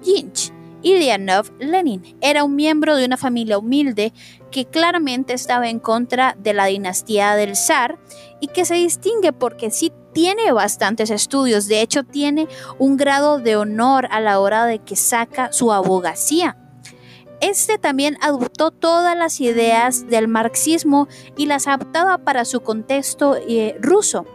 Yinch. 0.01 0.53
Ilyanov 0.85 1.51
Lenin 1.59 2.15
era 2.21 2.43
un 2.43 2.55
miembro 2.55 2.95
de 2.95 3.05
una 3.05 3.17
familia 3.17 3.57
humilde 3.57 4.13
que 4.55 4.63
claramente 4.63 5.33
estaba 5.33 5.67
en 5.67 5.79
contra 5.79 6.37
de 6.39 6.53
la 6.53 6.63
dinastía 6.67 7.35
del 7.35 7.57
zar 7.57 7.99
y 8.39 8.47
que 8.47 8.63
se 8.63 8.75
distingue 8.75 9.33
porque 9.33 9.69
sí 9.69 9.91
tiene 10.13 10.53
bastantes 10.53 11.09
estudios, 11.09 11.67
de 11.67 11.81
hecho 11.81 12.05
tiene 12.05 12.47
un 12.79 12.95
grado 12.95 13.39
de 13.39 13.57
honor 13.57 14.07
a 14.11 14.21
la 14.21 14.39
hora 14.39 14.65
de 14.65 14.79
que 14.79 14.95
saca 14.95 15.51
su 15.51 15.73
abogacía. 15.73 16.55
Este 17.41 17.77
también 17.77 18.17
adoptó 18.21 18.71
todas 18.71 19.17
las 19.17 19.41
ideas 19.41 20.07
del 20.07 20.29
marxismo 20.29 21.09
y 21.35 21.47
las 21.47 21.67
adaptaba 21.67 22.19
para 22.19 22.45
su 22.45 22.61
contexto 22.61 23.35
eh, 23.35 23.75
ruso 23.81 24.25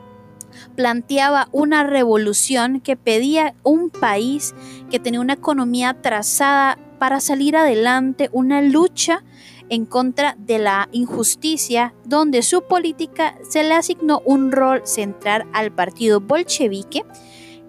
planteaba 0.76 1.48
una 1.52 1.84
revolución 1.84 2.80
que 2.80 2.96
pedía 2.96 3.54
un 3.62 3.88
país 3.88 4.54
que 4.90 4.98
tenía 4.98 5.20
una 5.20 5.34
economía 5.34 6.02
trazada 6.02 6.76
para 6.98 7.20
salir 7.20 7.56
adelante, 7.56 8.28
una 8.32 8.60
lucha 8.60 9.24
en 9.70 9.86
contra 9.86 10.36
de 10.38 10.58
la 10.58 10.88
injusticia, 10.92 11.94
donde 12.04 12.42
su 12.42 12.62
política 12.62 13.38
se 13.48 13.64
le 13.64 13.74
asignó 13.74 14.20
un 14.26 14.52
rol 14.52 14.82
central 14.84 15.46
al 15.52 15.72
partido 15.72 16.20
bolchevique, 16.20 17.04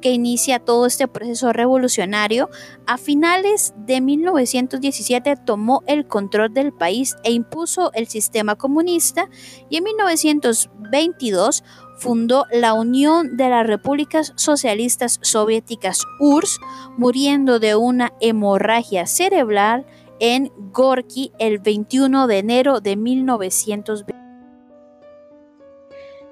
que 0.01 0.11
inicia 0.11 0.59
todo 0.59 0.87
este 0.87 1.07
proceso 1.07 1.53
revolucionario, 1.53 2.49
a 2.87 2.97
finales 2.97 3.73
de 3.77 4.01
1917 4.01 5.35
tomó 5.45 5.83
el 5.85 6.07
control 6.07 6.53
del 6.53 6.73
país 6.73 7.15
e 7.23 7.31
impuso 7.31 7.93
el 7.93 8.07
sistema 8.07 8.55
comunista 8.55 9.29
y 9.69 9.77
en 9.77 9.83
1922 9.83 11.63
fundó 11.99 12.47
la 12.51 12.73
Unión 12.73 13.37
de 13.37 13.49
las 13.49 13.67
Repúblicas 13.67 14.33
Socialistas 14.35 15.19
Soviéticas 15.21 16.03
URSS, 16.19 16.59
muriendo 16.97 17.59
de 17.59 17.75
una 17.75 18.11
hemorragia 18.19 19.05
cerebral 19.05 19.85
en 20.21 20.51
Gorky 20.71 21.33
el 21.39 21.57
21 21.57 22.27
de 22.27 22.37
enero 22.37 22.79
de 22.79 22.95
1920. 22.95 24.21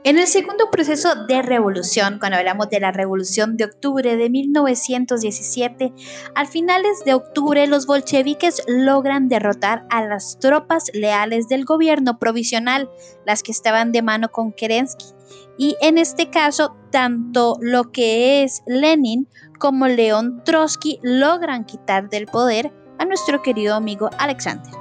En 0.05 0.17
el 0.17 0.27
segundo 0.27 0.69
proceso 0.71 1.25
de 1.27 1.41
revolución, 1.41 2.19
cuando 2.19 2.37
hablamos 2.37 2.69
de 2.69 2.79
la 2.79 2.91
revolución 2.91 3.57
de 3.57 3.65
octubre 3.65 4.15
de 4.15 4.29
1917, 4.29 5.91
al 6.35 6.47
finales 6.47 7.03
de 7.03 7.15
octubre 7.15 7.67
los 7.67 7.85
bolcheviques 7.85 8.63
logran 8.67 9.27
derrotar 9.27 9.85
a 9.89 10.05
las 10.05 10.37
tropas 10.39 10.85
leales 10.93 11.49
del 11.49 11.65
gobierno 11.65 12.17
provisional, 12.17 12.89
las 13.25 13.43
que 13.43 13.51
estaban 13.51 13.91
de 13.91 14.03
mano 14.03 14.29
con 14.29 14.53
Kerensky, 14.53 15.07
y 15.57 15.75
en 15.81 15.97
este 15.97 16.29
caso, 16.29 16.77
tanto 16.91 17.57
lo 17.59 17.91
que 17.91 18.43
es 18.43 18.61
Lenin 18.65 19.27
como 19.59 19.87
León 19.87 20.41
Trotsky 20.45 20.99
logran 21.03 21.65
quitar 21.65 22.09
del 22.09 22.27
poder 22.27 22.71
a 22.99 23.05
nuestro 23.05 23.41
querido 23.41 23.75
amigo 23.75 24.09
Alexander. 24.17 24.71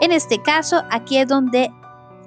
En 0.00 0.12
este 0.12 0.42
caso, 0.42 0.82
aquí 0.90 1.18
es 1.18 1.28
donde 1.28 1.70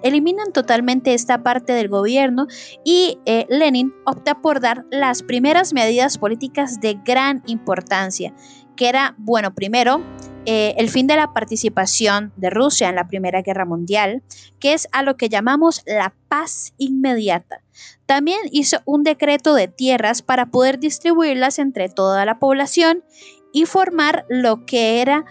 eliminan 0.02 0.54
totalmente 0.54 1.14
esta 1.14 1.44
parte 1.44 1.74
del 1.74 1.90
gobierno 1.90 2.48
y 2.84 3.20
eh, 3.26 3.46
Lenin 3.50 3.94
opta 4.06 4.42
por 4.42 4.62
dar 4.62 4.86
las 4.92 5.24
primeras 5.24 5.74
medidas 5.74 6.18
políticas 6.18 6.80
de 6.80 7.00
gran 7.04 7.44
importancia, 7.48 8.34
que 8.76 8.88
era, 8.88 9.16
bueno, 9.18 9.54
primero, 9.54 10.02
eh, 10.46 10.74
el 10.78 10.90
fin 10.90 11.06
de 11.06 11.18
la 11.18 11.34
participación 11.34 12.32
de 12.38 12.50
Rusia 12.50 12.90
en 12.90 12.96
la 12.96 13.08
Primera 13.08 13.42
Guerra 13.42 13.66
Mundial, 13.66 14.24
que 14.60 14.74
es 14.74 14.88
a 14.94 15.04
lo 15.04 15.18
que 15.18 15.30
llamamos 15.30 15.84
la 15.86 16.14
paz 16.30 16.74
inmediata. 16.78 17.62
También 18.06 18.40
hizo 18.52 18.80
un 18.86 19.04
decreto 19.04 19.54
de 19.54 19.68
tierras 19.68 20.22
para 20.22 20.48
poder 20.48 20.80
distribuirlas 20.80 21.60
entre 21.60 21.90
toda 21.90 22.26
la 22.26 22.40
población 22.40 23.04
y 23.52 23.66
formar 23.66 24.26
lo 24.30 24.66
que 24.66 25.02
era 25.02 25.26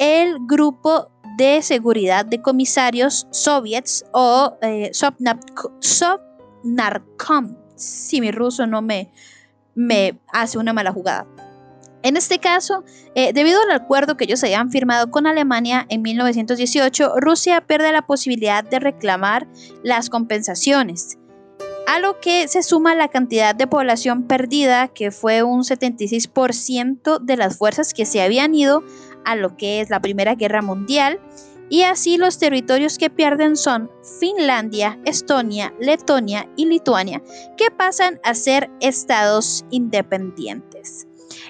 el 0.00 0.38
grupo 0.46 1.10
de 1.36 1.62
seguridad 1.62 2.24
de 2.24 2.42
comisarios 2.42 3.28
soviets 3.30 4.04
o 4.12 4.56
eh, 4.62 4.90
Sovnarkom, 4.92 6.26
si 7.76 8.20
mi 8.20 8.32
ruso 8.32 8.66
no 8.66 8.82
me, 8.82 9.12
me 9.74 10.18
hace 10.32 10.58
una 10.58 10.72
mala 10.72 10.90
jugada. 10.90 11.26
En 12.02 12.16
este 12.16 12.38
caso, 12.38 12.82
eh, 13.14 13.34
debido 13.34 13.60
al 13.60 13.72
acuerdo 13.72 14.16
que 14.16 14.24
ellos 14.24 14.42
habían 14.42 14.70
firmado 14.70 15.10
con 15.10 15.26
Alemania 15.26 15.84
en 15.90 16.00
1918, 16.00 17.16
Rusia 17.20 17.60
pierde 17.60 17.92
la 17.92 18.00
posibilidad 18.02 18.64
de 18.64 18.78
reclamar 18.78 19.46
las 19.82 20.08
compensaciones, 20.08 21.18
a 21.90 21.98
lo 21.98 22.20
que 22.20 22.46
se 22.46 22.62
suma 22.62 22.94
la 22.94 23.08
cantidad 23.08 23.52
de 23.52 23.66
población 23.66 24.28
perdida, 24.28 24.88
que 24.88 25.10
fue 25.10 25.42
un 25.42 25.64
76% 25.64 27.18
de 27.18 27.36
las 27.36 27.58
fuerzas 27.58 27.92
que 27.92 28.06
se 28.06 28.22
habían 28.22 28.54
ido 28.54 28.84
a 29.24 29.36
lo 29.36 29.56
que 29.56 29.80
es 29.80 29.90
la 29.90 30.00
Primera 30.00 30.34
Guerra 30.34 30.62
Mundial, 30.62 31.20
y 31.70 31.82
así 31.82 32.18
los 32.18 32.38
territorios 32.38 32.98
que 32.98 33.10
pierden 33.10 33.56
son 33.56 33.90
Finlandia, 34.18 34.98
Estonia, 35.04 35.72
Letonia 35.78 36.48
y 36.56 36.66
Lituania, 36.66 37.22
que 37.56 37.70
pasan 37.70 38.20
a 38.24 38.34
ser 38.34 38.68
estados 38.80 39.64
independientes. 39.70 41.06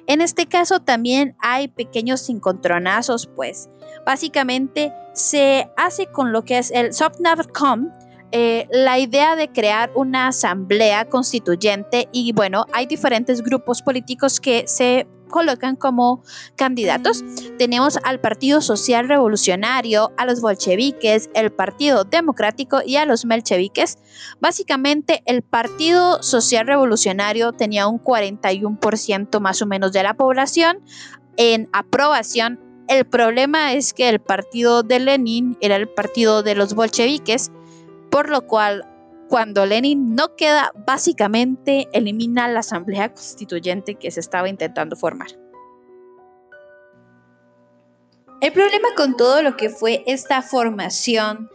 En 0.07 0.21
este 0.21 0.47
caso 0.47 0.81
también 0.81 1.35
hay 1.41 1.69
pequeños 1.69 2.29
encontronazos, 2.29 3.29
pues 3.35 3.71
básicamente 4.05 4.93
se 5.15 5.71
hace 5.77 6.07
con 6.07 6.33
lo 6.33 6.45
que 6.45 6.59
es 6.59 6.71
el 6.71 6.93
Sovnavkom, 6.93 7.89
eh, 8.33 8.69
la 8.71 8.99
idea 8.99 9.37
de 9.37 9.49
crear 9.51 9.91
una 9.95 10.29
asamblea 10.29 11.09
constituyente 11.09 12.09
y 12.13 12.33
bueno, 12.33 12.67
hay 12.73 12.87
diferentes 12.87 13.43
grupos 13.43 13.83
políticos 13.83 14.39
que 14.39 14.65
se 14.69 15.07
colocan 15.31 15.77
como 15.77 16.23
candidatos. 16.57 17.25
Tenemos 17.59 17.99
al 18.05 18.21
Partido 18.21 18.61
Social 18.61 19.09
Revolucionario, 19.09 20.13
a 20.19 20.27
los 20.27 20.41
bolcheviques, 20.41 21.31
el 21.35 21.51
Partido 21.51 22.05
Democrático 22.05 22.81
y 22.85 22.97
a 22.97 23.07
los 23.07 23.25
melcheviques. 23.25 23.99
Básicamente, 24.41 25.23
el 25.25 25.43
Partido 25.43 26.23
Social 26.23 26.67
Revolucionario 26.67 27.53
tenía 27.53 27.87
un 27.87 27.99
41% 27.99 29.41
más 29.41 29.63
o 29.63 29.67
menos 29.67 29.93
de 29.93 30.03
la 30.03 30.15
población 30.15 30.81
en 31.37 31.69
aprobación. 31.73 32.61
El 32.89 33.07
problema 33.07 33.73
es 33.73 33.95
que 33.95 34.09
el 34.09 34.21
partido 34.21 34.83
de 34.83 34.99
Lenin 34.99 35.57
era 35.61 35.77
el 35.77 35.89
partido 35.89 36.43
de 36.43 36.57
los 36.57 36.75
bolcheviques, 36.75 37.53
por 38.11 38.29
lo 38.29 38.47
cual 38.47 38.90
cuando 39.31 39.65
Lenin 39.65 40.17
no 40.17 40.35
queda, 40.35 40.73
básicamente 40.85 41.89
elimina 41.93 42.49
la 42.49 42.61
asamblea 42.61 43.15
constituyente 43.15 43.95
que 43.95 44.11
se 44.11 44.19
estaba 44.19 44.49
intentando 44.49 44.97
formar. 44.97 45.29
El 48.41 48.53
problema 48.53 48.89
con 48.97 49.17
todo 49.17 49.41
lo 49.43 49.57
que 49.57 49.71
fue 49.71 50.03
esta 50.07 50.43
formación 50.43 51.49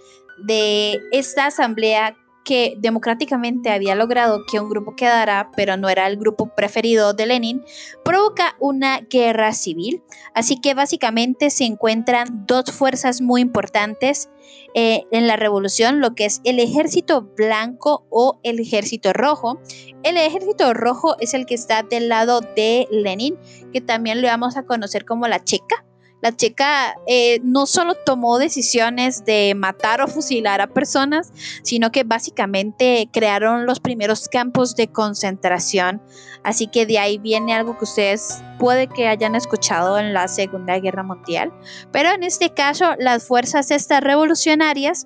de 0.45 1.01
esta 1.11 1.47
asamblea 1.47 2.15
que 2.45 2.75
democráticamente 2.77 3.71
había 3.71 3.95
logrado 3.95 4.45
que 4.49 4.59
un 4.59 4.69
grupo 4.69 4.95
quedara, 4.95 5.49
pero 5.57 5.75
no 5.75 5.89
era 5.89 6.07
el 6.07 6.15
grupo 6.15 6.55
preferido 6.55 7.13
de 7.13 7.25
Lenin, 7.25 7.65
provoca 8.05 8.55
una 8.59 8.99
guerra 8.99 9.51
civil. 9.51 10.01
Así 10.33 10.61
que 10.61 10.75
básicamente 10.75 11.49
se 11.49 11.65
encuentran 11.65 12.45
dos 12.45 12.71
fuerzas 12.71 13.19
muy 13.19 13.41
importantes 13.41 14.29
eh, 14.77 15.05
en 15.11 15.25
la 15.25 15.37
revolución, 15.37 16.01
lo 16.01 16.15
que 16.15 16.25
es 16.25 16.41
el 16.43 16.59
ejército 16.59 17.21
blanco 17.21 18.05
o 18.09 18.39
el 18.43 18.59
ejército 18.59 19.13
rojo. 19.13 19.59
El 20.03 20.17
ejército 20.17 20.73
rojo 20.73 21.15
es 21.19 21.33
el 21.33 21.45
que 21.45 21.55
está 21.55 21.81
del 21.81 22.09
lado 22.09 22.41
de 22.41 22.85
Lenin, 22.91 23.37
que 23.71 23.79
también 23.79 24.21
lo 24.21 24.27
vamos 24.27 24.57
a 24.57 24.65
conocer 24.65 25.05
como 25.05 25.27
la 25.27 25.43
checa 25.43 25.85
la 26.25 26.35
checa 26.35 26.95
eh, 27.05 27.39
no 27.43 27.67
solo 27.67 27.93
tomó 28.03 28.39
decisiones 28.39 29.25
de 29.25 29.53
matar 29.55 30.01
o 30.01 30.07
fusilar 30.07 30.59
a 30.59 30.65
personas, 30.65 31.31
sino 31.61 31.91
que 31.91 32.03
básicamente 32.03 33.07
crearon 33.13 33.67
los 33.67 33.79
primeros 33.79 34.27
campos 34.27 34.75
de 34.75 34.87
concentración. 34.87 36.01
Así 36.43 36.65
que 36.65 36.87
de 36.87 36.97
ahí 36.97 37.19
viene 37.19 37.53
algo 37.53 37.77
que 37.77 37.83
ustedes 37.83 38.41
puede 38.57 38.87
que 38.87 39.07
hayan 39.07 39.35
escuchado 39.35 39.99
en 39.99 40.15
la 40.15 40.27
Segunda 40.27 40.79
Guerra 40.79 41.03
Mundial. 41.03 41.53
Pero 41.91 42.09
en 42.09 42.23
este 42.23 42.49
caso, 42.49 42.95
las 42.97 43.27
fuerzas 43.27 43.69
estas 43.69 44.01
revolucionarias 44.01 45.05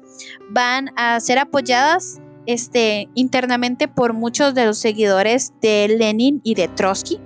van 0.52 0.92
a 0.96 1.20
ser 1.20 1.38
apoyadas 1.38 2.22
este, 2.46 3.10
internamente 3.14 3.90
por 3.90 4.14
muchos 4.14 4.56
de 4.56 4.68
los 4.68 4.78
seguidores 4.78 5.52
de 5.62 5.98
Lenin 6.00 6.40
y 6.46 6.56
de 6.56 6.70
Trotsky. 6.70 7.20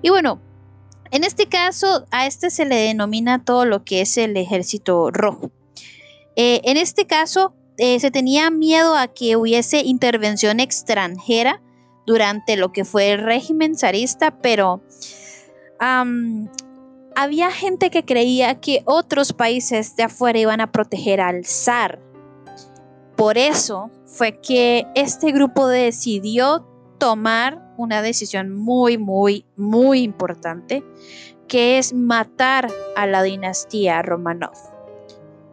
Y 0.00 0.08
bueno, 0.08 0.40
en 1.14 1.22
este 1.22 1.46
caso, 1.46 2.08
a 2.10 2.26
este 2.26 2.50
se 2.50 2.64
le 2.64 2.74
denomina 2.74 3.44
todo 3.44 3.66
lo 3.66 3.84
que 3.84 4.00
es 4.00 4.18
el 4.18 4.36
ejército 4.36 5.12
rojo. 5.12 5.52
Eh, 6.34 6.60
en 6.64 6.76
este 6.76 7.06
caso, 7.06 7.54
eh, 7.78 8.00
se 8.00 8.10
tenía 8.10 8.50
miedo 8.50 8.96
a 8.96 9.06
que 9.06 9.36
hubiese 9.36 9.82
intervención 9.82 10.58
extranjera 10.58 11.62
durante 12.04 12.56
lo 12.56 12.72
que 12.72 12.84
fue 12.84 13.12
el 13.12 13.22
régimen 13.22 13.78
zarista, 13.78 14.40
pero 14.40 14.82
había 17.14 17.52
gente 17.52 17.90
que 17.90 18.04
creía 18.04 18.58
que 18.58 18.82
otros 18.84 19.32
países 19.32 19.94
de 19.94 20.02
afuera 20.02 20.40
iban 20.40 20.60
a 20.60 20.72
proteger 20.72 21.20
al 21.20 21.44
zar. 21.44 22.00
Por 23.14 23.38
eso 23.38 23.88
fue 24.04 24.40
que 24.40 24.84
este 24.96 25.30
grupo 25.30 25.68
decidió 25.68 26.66
tomar 26.98 27.63
una 27.76 28.02
decisión 28.02 28.54
muy, 28.54 28.98
muy, 28.98 29.44
muy 29.56 30.02
importante, 30.02 30.84
que 31.48 31.78
es 31.78 31.92
matar 31.94 32.68
a 32.96 33.06
la 33.06 33.22
dinastía 33.22 34.02
Romanov. 34.02 34.56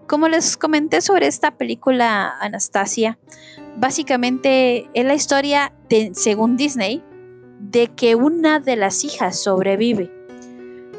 Como 0.07 0.27
les 0.27 0.57
comenté 0.57 1.01
sobre 1.01 1.27
esta 1.27 1.51
película 1.51 2.34
Anastasia, 2.41 3.17
básicamente 3.77 4.89
es 4.93 5.05
la 5.05 5.13
historia, 5.13 5.73
según 6.13 6.57
Disney, 6.57 7.01
de 7.60 7.88
que 7.88 8.15
una 8.15 8.60
de 8.60 8.75
las 8.75 9.03
hijas 9.03 9.39
sobrevive. 9.41 10.12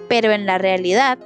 Pero 0.09 0.33
en 0.33 0.47
la 0.47 0.59
realidad 0.59 1.19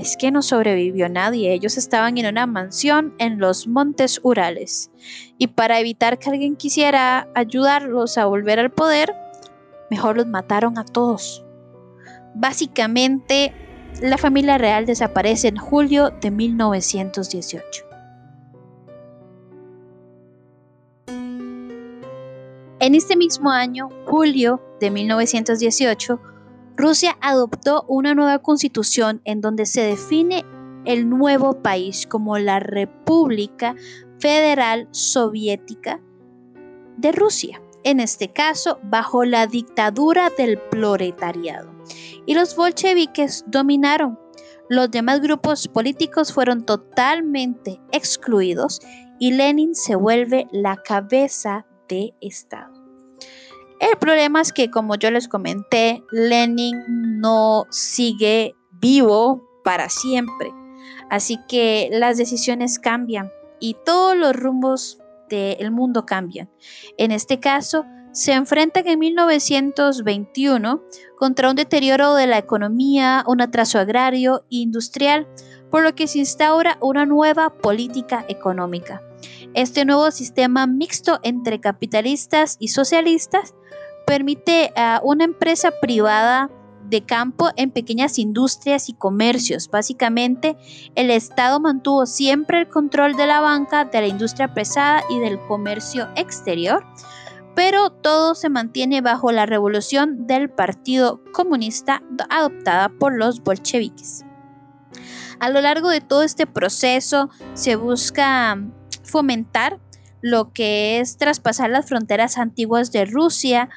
es 0.00 0.16
que 0.16 0.30
no 0.30 0.40
sobrevivió 0.40 1.08
nadie. 1.08 1.52
Ellos 1.52 1.76
estaban 1.76 2.16
en 2.16 2.26
una 2.26 2.46
mansión 2.46 3.14
en 3.18 3.38
los 3.38 3.66
montes 3.66 4.18
Urales. 4.22 4.90
Y 5.36 5.48
para 5.48 5.78
evitar 5.78 6.18
que 6.18 6.30
alguien 6.30 6.56
quisiera 6.56 7.28
ayudarlos 7.34 8.16
a 8.16 8.24
volver 8.24 8.58
al 8.58 8.70
poder, 8.70 9.14
mejor 9.90 10.16
los 10.16 10.26
mataron 10.26 10.78
a 10.78 10.84
todos. 10.84 11.44
Básicamente, 12.34 13.52
la 14.00 14.16
familia 14.16 14.56
real 14.56 14.86
desaparece 14.86 15.48
en 15.48 15.56
julio 15.56 16.10
de 16.20 16.30
1918. 16.30 17.84
En 22.78 22.94
este 22.94 23.16
mismo 23.16 23.50
año, 23.50 23.90
julio 24.06 24.62
de 24.80 24.90
1918, 24.90 26.18
Rusia 26.76 27.18
adoptó 27.20 27.84
una 27.88 28.14
nueva 28.14 28.38
constitución 28.38 29.20
en 29.24 29.42
donde 29.42 29.66
se 29.66 29.82
define 29.82 30.46
el 30.86 31.10
nuevo 31.10 31.62
país 31.62 32.06
como 32.06 32.38
la 32.38 32.58
República 32.58 33.74
Federal 34.18 34.88
Soviética 34.92 36.00
de 36.96 37.12
Rusia 37.12 37.60
en 37.84 38.00
este 38.00 38.32
caso 38.32 38.78
bajo 38.82 39.24
la 39.24 39.46
dictadura 39.46 40.30
del 40.30 40.58
proletariado. 40.58 41.70
Y 42.26 42.34
los 42.34 42.54
bolcheviques 42.56 43.44
dominaron. 43.46 44.18
Los 44.68 44.90
demás 44.90 45.20
grupos 45.20 45.66
políticos 45.66 46.32
fueron 46.32 46.64
totalmente 46.64 47.80
excluidos 47.92 48.80
y 49.18 49.32
Lenin 49.32 49.74
se 49.74 49.96
vuelve 49.96 50.46
la 50.52 50.76
cabeza 50.76 51.66
de 51.88 52.14
Estado. 52.20 52.72
El 53.80 53.96
problema 53.98 54.42
es 54.42 54.52
que, 54.52 54.70
como 54.70 54.94
yo 54.94 55.10
les 55.10 55.26
comenté, 55.26 56.04
Lenin 56.12 56.84
no 57.20 57.66
sigue 57.70 58.54
vivo 58.72 59.42
para 59.64 59.88
siempre. 59.88 60.52
Así 61.10 61.38
que 61.48 61.88
las 61.90 62.16
decisiones 62.16 62.78
cambian 62.78 63.30
y 63.58 63.76
todos 63.84 64.16
los 64.16 64.36
rumbos 64.36 64.98
el 65.30 65.70
mundo 65.70 66.06
cambian. 66.06 66.50
En 66.98 67.10
este 67.10 67.40
caso, 67.40 67.84
se 68.12 68.32
enfrentan 68.32 68.86
en 68.88 68.98
1921 68.98 70.82
contra 71.16 71.50
un 71.50 71.56
deterioro 71.56 72.14
de 72.14 72.26
la 72.26 72.38
economía, 72.38 73.24
un 73.26 73.40
atraso 73.40 73.78
agrario 73.78 74.44
e 74.50 74.56
industrial, 74.56 75.28
por 75.70 75.82
lo 75.82 75.94
que 75.94 76.08
se 76.08 76.18
instaura 76.18 76.76
una 76.80 77.06
nueva 77.06 77.54
política 77.54 78.24
económica. 78.28 79.00
Este 79.54 79.84
nuevo 79.84 80.10
sistema 80.10 80.66
mixto 80.66 81.20
entre 81.22 81.60
capitalistas 81.60 82.56
y 82.58 82.68
socialistas 82.68 83.54
permite 84.06 84.72
a 84.76 85.00
una 85.04 85.24
empresa 85.24 85.72
privada 85.80 86.50
de 86.90 87.02
campo 87.04 87.50
en 87.56 87.70
pequeñas 87.70 88.18
industrias 88.18 88.88
y 88.88 88.94
comercios. 88.94 89.70
Básicamente, 89.70 90.56
el 90.94 91.10
Estado 91.10 91.60
mantuvo 91.60 92.04
siempre 92.06 92.60
el 92.60 92.68
control 92.68 93.16
de 93.16 93.26
la 93.26 93.40
banca, 93.40 93.84
de 93.84 94.00
la 94.00 94.08
industria 94.08 94.52
pesada 94.52 95.02
y 95.08 95.18
del 95.20 95.40
comercio 95.46 96.08
exterior, 96.16 96.84
pero 97.54 97.90
todo 97.90 98.34
se 98.34 98.48
mantiene 98.48 99.00
bajo 99.00 99.32
la 99.32 99.46
revolución 99.46 100.26
del 100.26 100.50
Partido 100.50 101.22
Comunista 101.32 102.02
adoptada 102.28 102.88
por 102.88 103.16
los 103.16 103.42
bolcheviques. 103.42 104.24
A 105.38 105.48
lo 105.48 105.60
largo 105.60 105.88
de 105.88 106.00
todo 106.00 106.22
este 106.22 106.46
proceso 106.46 107.30
se 107.54 107.76
busca 107.76 108.58
fomentar 109.04 109.78
lo 110.20 110.52
que 110.52 111.00
es 111.00 111.16
traspasar 111.16 111.70
las 111.70 111.88
fronteras 111.88 112.36
antiguas 112.36 112.92
de 112.92 113.06
Rusia, 113.06 113.70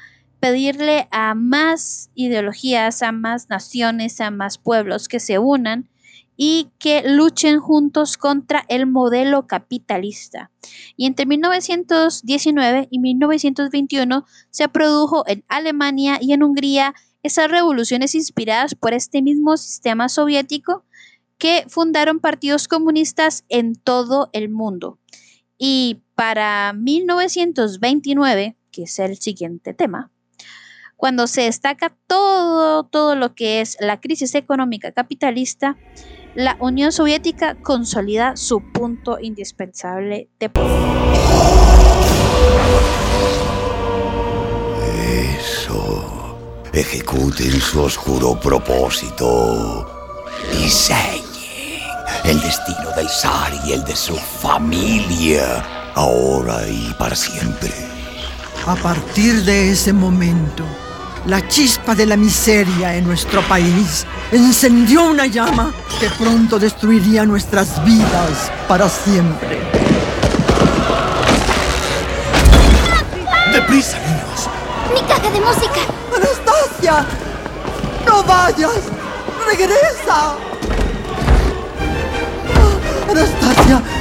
pedirle 0.44 1.08
a 1.10 1.34
más 1.34 2.10
ideologías, 2.14 3.02
a 3.02 3.12
más 3.12 3.48
naciones, 3.48 4.20
a 4.20 4.30
más 4.30 4.58
pueblos 4.58 5.08
que 5.08 5.18
se 5.18 5.38
unan 5.38 5.88
y 6.36 6.68
que 6.78 7.02
luchen 7.02 7.60
juntos 7.60 8.18
contra 8.18 8.62
el 8.68 8.84
modelo 8.84 9.46
capitalista. 9.46 10.50
Y 10.98 11.06
entre 11.06 11.24
1919 11.24 12.88
y 12.90 12.98
1921 12.98 14.26
se 14.50 14.68
produjo 14.68 15.24
en 15.26 15.44
Alemania 15.48 16.18
y 16.20 16.34
en 16.34 16.42
Hungría 16.42 16.94
esas 17.22 17.50
revoluciones 17.50 18.14
inspiradas 18.14 18.74
por 18.74 18.92
este 18.92 19.22
mismo 19.22 19.56
sistema 19.56 20.10
soviético 20.10 20.84
que 21.38 21.64
fundaron 21.68 22.20
partidos 22.20 22.68
comunistas 22.68 23.46
en 23.48 23.76
todo 23.76 24.28
el 24.34 24.50
mundo. 24.50 24.98
Y 25.56 26.02
para 26.14 26.74
1929, 26.74 28.58
que 28.70 28.82
es 28.82 28.98
el 28.98 29.16
siguiente 29.16 29.72
tema, 29.72 30.10
cuando 31.04 31.26
se 31.26 31.42
destaca 31.42 31.94
todo, 32.06 32.84
todo 32.84 33.14
lo 33.14 33.34
que 33.34 33.60
es 33.60 33.76
la 33.78 34.00
crisis 34.00 34.34
económica 34.34 34.90
capitalista, 34.92 35.76
la 36.34 36.56
Unión 36.60 36.92
Soviética 36.92 37.56
consolida 37.56 38.38
su 38.38 38.72
punto 38.72 39.18
indispensable 39.20 40.30
de 40.40 40.48
poder. 40.48 40.70
Eso. 45.36 46.38
Ejecuten 46.72 47.60
su 47.60 47.82
oscuro 47.82 48.40
propósito. 48.40 49.86
Diseñen 50.52 51.82
el 52.24 52.40
destino 52.40 52.92
del 52.96 53.10
zar 53.10 53.52
y 53.66 53.72
el 53.74 53.84
de 53.84 53.94
su 53.94 54.16
familia, 54.16 55.92
ahora 55.96 56.66
y 56.66 56.94
para 56.98 57.14
siempre. 57.14 57.74
A 58.66 58.74
partir 58.76 59.44
de 59.44 59.72
ese 59.72 59.92
momento, 59.92 60.64
la 61.26 61.46
chispa 61.48 61.94
de 61.94 62.06
la 62.06 62.16
miseria 62.16 62.94
en 62.94 63.06
nuestro 63.06 63.40
país 63.42 64.06
encendió 64.30 65.04
una 65.04 65.26
llama 65.26 65.72
que 65.98 66.10
pronto 66.10 66.58
destruiría 66.58 67.24
nuestras 67.24 67.82
vidas 67.84 68.50
para 68.68 68.88
siempre. 68.88 69.60
¡Deprisa, 73.52 73.98
niños! 74.00 74.48
¡Mi 74.92 75.00
caja 75.08 75.30
de 75.30 75.40
música! 75.40 75.80
¡Anastasia! 76.14 77.06
¡No 78.06 78.22
vayas! 78.24 78.80
¡Regresa! 79.46 80.34
¡Anastasia! 83.10 83.93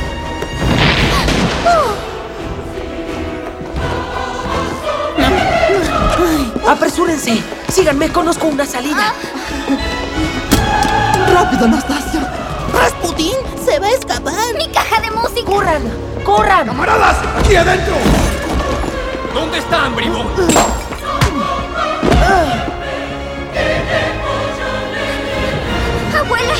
¡Apresúrense! 6.68 7.44
¡Síganme! 7.70 8.10
¡Conozco 8.10 8.48
una 8.48 8.66
salida! 8.66 9.14
¡Rápido, 11.34 11.66
Anastasia! 11.66 12.32
¡Rasputín 12.74 13.36
se 13.66 13.80
va 13.80 13.88
a 13.88 13.92
escapar! 13.92 14.34
¡Mi 14.58 14.70
caja 14.72 15.02
de 15.02 15.12
música! 15.12 15.46
¡Corran! 15.46 15.82
¡Corran! 16.24 16.68
¡Camaradas! 16.68 17.18
¡Aquí 17.38 17.56
adentro! 17.56 17.96
¿Dónde 19.34 19.58
están, 19.58 19.96
bribón? 19.96 20.28
¡Abuela! 26.18 26.54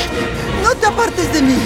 ¡No 0.64 0.76
te 0.76 0.86
apartes 0.86 1.34
de 1.34 1.42
mí! 1.42 1.58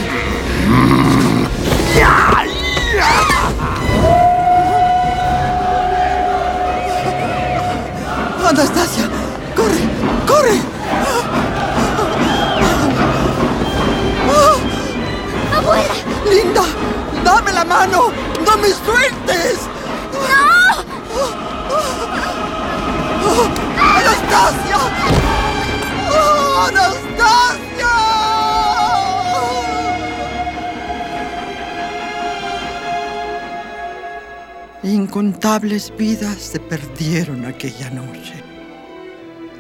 Vidas 35.68 36.38
se 36.38 36.60
perdieron 36.62 37.44
aquella 37.44 37.90
noche. 37.90 38.42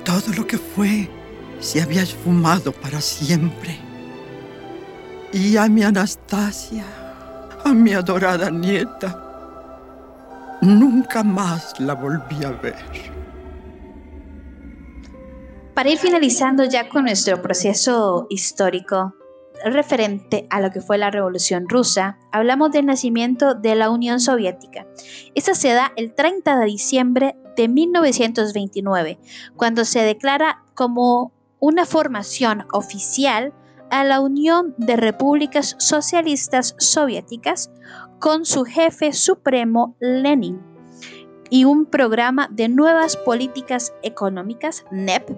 Todo 0.05 0.33
lo 0.37 0.47
que 0.47 0.57
fue 0.57 1.09
se 1.59 1.81
había 1.81 2.03
esfumado 2.03 2.71
para 2.71 3.01
siempre. 3.01 3.77
Y 5.33 5.57
a 5.57 5.67
mi 5.67 5.83
Anastasia, 5.83 6.85
a 7.65 7.73
mi 7.73 7.91
adorada 7.91 8.49
nieta, 8.49 9.21
nunca 10.61 11.23
más 11.23 11.77
la 11.77 11.93
volví 11.93 12.41
a 12.45 12.51
ver. 12.51 12.85
Para 15.73 15.89
ir 15.89 15.97
finalizando 15.97 16.63
ya 16.63 16.87
con 16.87 17.03
nuestro 17.03 17.41
proceso 17.41 18.27
histórico 18.29 19.13
referente 19.65 20.47
a 20.49 20.61
lo 20.61 20.71
que 20.71 20.81
fue 20.81 20.97
la 20.97 21.11
Revolución 21.11 21.67
Rusa, 21.67 22.17
hablamos 22.31 22.71
del 22.71 22.85
nacimiento 22.85 23.53
de 23.53 23.75
la 23.75 23.89
Unión 23.89 24.19
Soviética. 24.19 24.87
Esta 25.35 25.55
se 25.55 25.73
da 25.73 25.91
el 25.95 26.13
30 26.13 26.59
de 26.59 26.65
diciembre 26.65 27.35
de 27.55 27.67
1929, 27.67 29.19
cuando 29.55 29.85
se 29.85 30.01
declara 30.01 30.63
como 30.75 31.31
una 31.59 31.85
formación 31.85 32.65
oficial 32.71 33.53
a 33.89 34.03
la 34.03 34.19
Unión 34.19 34.75
de 34.77 34.95
Repúblicas 34.95 35.75
Socialistas 35.79 36.75
Soviéticas 36.77 37.71
con 38.19 38.45
su 38.45 38.63
jefe 38.63 39.13
supremo 39.13 39.95
Lenin 39.99 40.61
y 41.49 41.65
un 41.65 41.85
programa 41.85 42.49
de 42.51 42.67
nuevas 42.67 43.15
políticas 43.15 43.93
económicas, 44.03 44.85
NEP, 44.91 45.29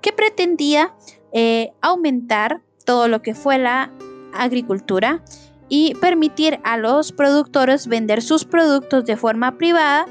que 0.00 0.12
pretendía 0.12 0.94
eh, 1.32 1.72
aumentar 1.80 2.62
todo 2.88 3.06
lo 3.06 3.20
que 3.20 3.34
fue 3.34 3.58
la 3.58 3.92
agricultura 4.32 5.22
y 5.68 5.92
permitir 5.96 6.58
a 6.64 6.78
los 6.78 7.12
productores 7.12 7.86
vender 7.86 8.22
sus 8.22 8.46
productos 8.46 9.04
de 9.04 9.18
forma 9.18 9.58
privada 9.58 10.06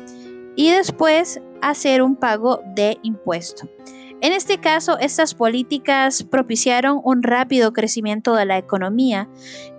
y 0.56 0.70
después 0.70 1.42
hacer 1.64 2.04
un 2.04 2.16
pago 2.16 2.62
de 2.76 3.00
impuesto. 3.02 3.68
En 4.22 4.32
este 4.32 4.60
caso, 4.60 5.00
estas 5.00 5.34
políticas 5.34 6.22
propiciaron 6.22 7.02
un 7.04 7.24
rápido 7.24 7.74
crecimiento 7.74 8.36
de 8.36 8.46
la 8.46 8.60
economía 8.60 9.28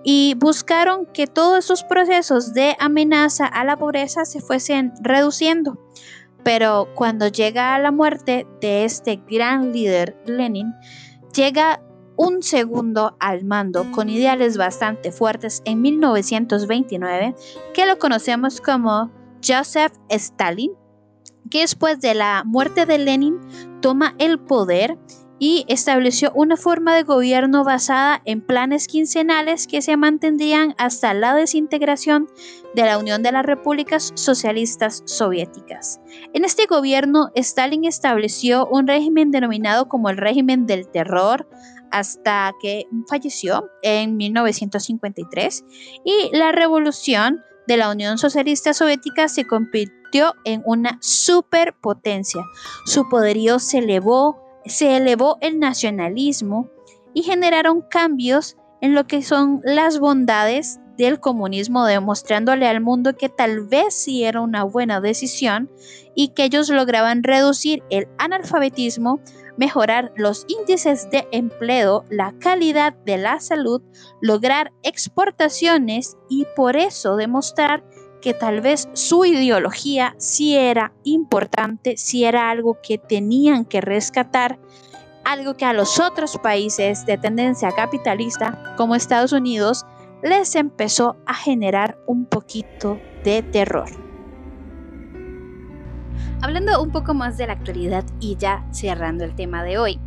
y 0.02 0.34
buscaron 0.36 1.06
que 1.06 1.28
todos 1.28 1.66
esos 1.66 1.84
procesos 1.84 2.52
de 2.52 2.74
amenaza 2.80 3.46
a 3.46 3.64
la 3.64 3.76
pobreza 3.76 4.24
se 4.24 4.40
fuesen 4.40 4.92
reduciendo. 5.02 5.78
Pero 6.42 6.88
cuando 6.96 7.28
llega 7.28 7.78
la 7.78 7.92
muerte 7.92 8.44
de 8.60 8.84
este 8.84 9.20
gran 9.30 9.72
líder 9.72 10.16
Lenin, 10.26 10.74
llega 11.32 11.80
un 12.18 12.42
segundo 12.42 13.16
al 13.20 13.44
mando 13.44 13.90
con 13.92 14.10
ideales 14.10 14.58
bastante 14.58 15.12
fuertes 15.12 15.62
en 15.64 15.80
1929, 15.80 17.34
que 17.72 17.86
lo 17.86 17.98
conocemos 17.98 18.60
como 18.60 19.10
Joseph 19.42 19.92
Stalin, 20.10 20.72
que 21.48 21.60
después 21.60 22.00
de 22.00 22.14
la 22.14 22.42
muerte 22.44 22.84
de 22.86 22.98
Lenin 22.98 23.38
toma 23.80 24.14
el 24.18 24.40
poder 24.40 24.98
y 25.38 25.64
estableció 25.68 26.32
una 26.34 26.56
forma 26.56 26.96
de 26.96 27.04
gobierno 27.04 27.62
basada 27.62 28.20
en 28.24 28.40
planes 28.40 28.88
quincenales 28.88 29.68
que 29.68 29.82
se 29.82 29.96
mantendrían 29.96 30.74
hasta 30.78 31.14
la 31.14 31.34
desintegración 31.34 32.28
de 32.74 32.82
la 32.82 32.98
Unión 32.98 33.22
de 33.22 33.30
las 33.30 33.46
Repúblicas 33.46 34.10
Socialistas 34.16 35.02
Soviéticas. 35.06 36.00
En 36.32 36.44
este 36.44 36.66
gobierno, 36.66 37.30
Stalin 37.36 37.84
estableció 37.84 38.66
un 38.66 38.88
régimen 38.88 39.30
denominado 39.30 39.88
como 39.88 40.10
el 40.10 40.16
régimen 40.16 40.66
del 40.66 40.88
terror, 40.88 41.48
hasta 41.90 42.52
que 42.60 42.86
falleció 43.08 43.68
en 43.82 44.16
1953 44.16 45.64
y 46.04 46.36
la 46.36 46.52
revolución 46.52 47.42
de 47.66 47.76
la 47.76 47.90
Unión 47.90 48.18
Socialista 48.18 48.72
Soviética 48.72 49.28
se 49.28 49.46
convirtió 49.46 50.34
en 50.44 50.62
una 50.64 50.98
superpotencia. 51.00 52.42
Su 52.86 53.08
poderío 53.08 53.58
se 53.58 53.78
elevó, 53.78 54.42
se 54.64 54.96
elevó 54.96 55.36
el 55.40 55.58
nacionalismo 55.58 56.70
y 57.14 57.22
generaron 57.22 57.82
cambios 57.82 58.56
en 58.80 58.94
lo 58.94 59.06
que 59.06 59.22
son 59.22 59.60
las 59.64 59.98
bondades 59.98 60.80
del 60.96 61.20
comunismo, 61.20 61.84
demostrándole 61.84 62.66
al 62.66 62.80
mundo 62.80 63.16
que 63.16 63.28
tal 63.28 63.66
vez 63.66 63.94
sí 63.94 64.24
era 64.24 64.40
una 64.40 64.64
buena 64.64 65.00
decisión 65.00 65.70
y 66.14 66.28
que 66.28 66.44
ellos 66.44 66.68
lograban 66.68 67.22
reducir 67.22 67.82
el 67.88 68.08
analfabetismo, 68.18 69.20
mejorar 69.58 70.12
los 70.16 70.46
índices 70.48 71.10
de 71.10 71.28
empleo, 71.32 72.04
la 72.08 72.32
calidad 72.38 72.94
de 73.04 73.18
la 73.18 73.40
salud, 73.40 73.82
lograr 74.22 74.72
exportaciones 74.82 76.16
y 76.30 76.46
por 76.56 76.76
eso 76.76 77.16
demostrar 77.16 77.84
que 78.22 78.34
tal 78.34 78.60
vez 78.60 78.88
su 78.94 79.24
ideología 79.24 80.14
sí 80.18 80.56
era 80.56 80.92
importante, 81.04 81.96
sí 81.96 82.24
era 82.24 82.50
algo 82.50 82.78
que 82.82 82.98
tenían 82.98 83.64
que 83.64 83.80
rescatar, 83.80 84.58
algo 85.24 85.54
que 85.54 85.64
a 85.64 85.72
los 85.72 86.00
otros 86.00 86.38
países 86.38 87.04
de 87.04 87.18
tendencia 87.18 87.72
capitalista 87.72 88.74
como 88.76 88.94
Estados 88.94 89.32
Unidos 89.32 89.84
les 90.22 90.54
empezó 90.54 91.16
a 91.26 91.34
generar 91.34 91.98
un 92.06 92.26
poquito 92.26 92.98
de 93.24 93.42
terror. 93.42 94.07
Hablando 96.40 96.80
un 96.80 96.90
poco 96.90 97.14
más 97.14 97.36
de 97.36 97.48
la 97.48 97.54
actualidad 97.54 98.04
y 98.20 98.36
ya 98.36 98.64
cerrando 98.70 99.24
el 99.24 99.34
tema 99.34 99.64
de 99.64 99.76
hoy, 99.76 99.98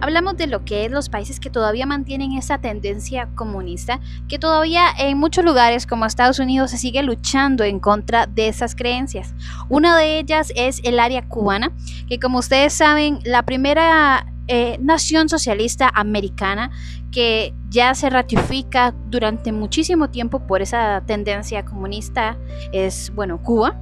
hablamos 0.00 0.36
de 0.38 0.46
lo 0.46 0.64
que 0.64 0.86
es 0.86 0.90
los 0.90 1.10
países 1.10 1.40
que 1.40 1.50
todavía 1.50 1.84
mantienen 1.84 2.32
esa 2.32 2.58
tendencia 2.58 3.28
comunista, 3.34 4.00
que 4.26 4.38
todavía 4.38 4.86
en 4.98 5.18
muchos 5.18 5.44
lugares 5.44 5.86
como 5.86 6.06
Estados 6.06 6.38
Unidos 6.38 6.70
se 6.70 6.78
sigue 6.78 7.02
luchando 7.02 7.64
en 7.64 7.80
contra 7.80 8.26
de 8.26 8.48
esas 8.48 8.74
creencias. 8.74 9.34
Una 9.68 9.96
de 9.98 10.18
ellas 10.18 10.52
es 10.56 10.80
el 10.84 10.98
área 10.98 11.28
cubana, 11.28 11.70
que 12.08 12.18
como 12.18 12.38
ustedes 12.38 12.72
saben, 12.72 13.18
la 13.24 13.42
primera 13.42 14.26
eh, 14.46 14.78
nación 14.80 15.28
socialista 15.28 15.90
americana 15.94 16.70
que 17.10 17.54
ya 17.70 17.94
se 17.94 18.10
ratifica 18.10 18.94
durante 19.08 19.52
muchísimo 19.52 20.10
tiempo 20.10 20.46
por 20.46 20.62
esa 20.62 21.02
tendencia 21.06 21.64
comunista 21.64 22.36
es, 22.72 23.12
bueno, 23.14 23.40
Cuba. 23.42 23.80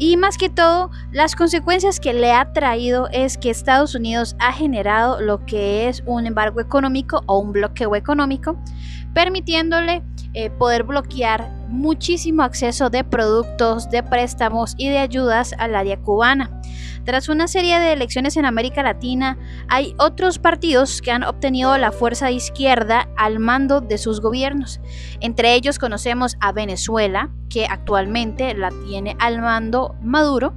Y 0.00 0.16
más 0.16 0.38
que 0.38 0.48
todo, 0.48 0.90
las 1.12 1.36
consecuencias 1.36 2.00
que 2.00 2.14
le 2.14 2.32
ha 2.32 2.54
traído 2.54 3.08
es 3.12 3.36
que 3.36 3.50
Estados 3.50 3.94
Unidos 3.94 4.34
ha 4.38 4.50
generado 4.50 5.20
lo 5.20 5.44
que 5.44 5.90
es 5.90 6.02
un 6.06 6.26
embargo 6.26 6.58
económico 6.58 7.22
o 7.26 7.38
un 7.38 7.52
bloqueo 7.52 7.94
económico, 7.94 8.58
permitiéndole 9.12 10.02
eh, 10.32 10.48
poder 10.48 10.84
bloquear 10.84 11.50
muchísimo 11.68 12.42
acceso 12.42 12.88
de 12.88 13.04
productos, 13.04 13.90
de 13.90 14.02
préstamos 14.02 14.74
y 14.78 14.88
de 14.88 14.96
ayudas 14.96 15.54
al 15.58 15.74
área 15.74 15.98
cubana. 15.98 16.50
Tras 17.04 17.28
una 17.28 17.48
serie 17.48 17.78
de 17.78 17.92
elecciones 17.92 18.36
en 18.36 18.44
América 18.44 18.82
Latina, 18.82 19.38
hay 19.68 19.94
otros 19.98 20.38
partidos 20.38 21.00
que 21.00 21.10
han 21.10 21.24
obtenido 21.24 21.76
la 21.78 21.92
fuerza 21.92 22.30
izquierda 22.30 23.08
al 23.16 23.38
mando 23.38 23.80
de 23.80 23.98
sus 23.98 24.20
gobiernos. 24.20 24.80
Entre 25.20 25.54
ellos 25.54 25.78
conocemos 25.78 26.36
a 26.40 26.52
Venezuela, 26.52 27.30
que 27.48 27.66
actualmente 27.66 28.54
la 28.54 28.70
tiene 28.86 29.16
al 29.18 29.40
mando 29.40 29.96
Maduro. 30.02 30.54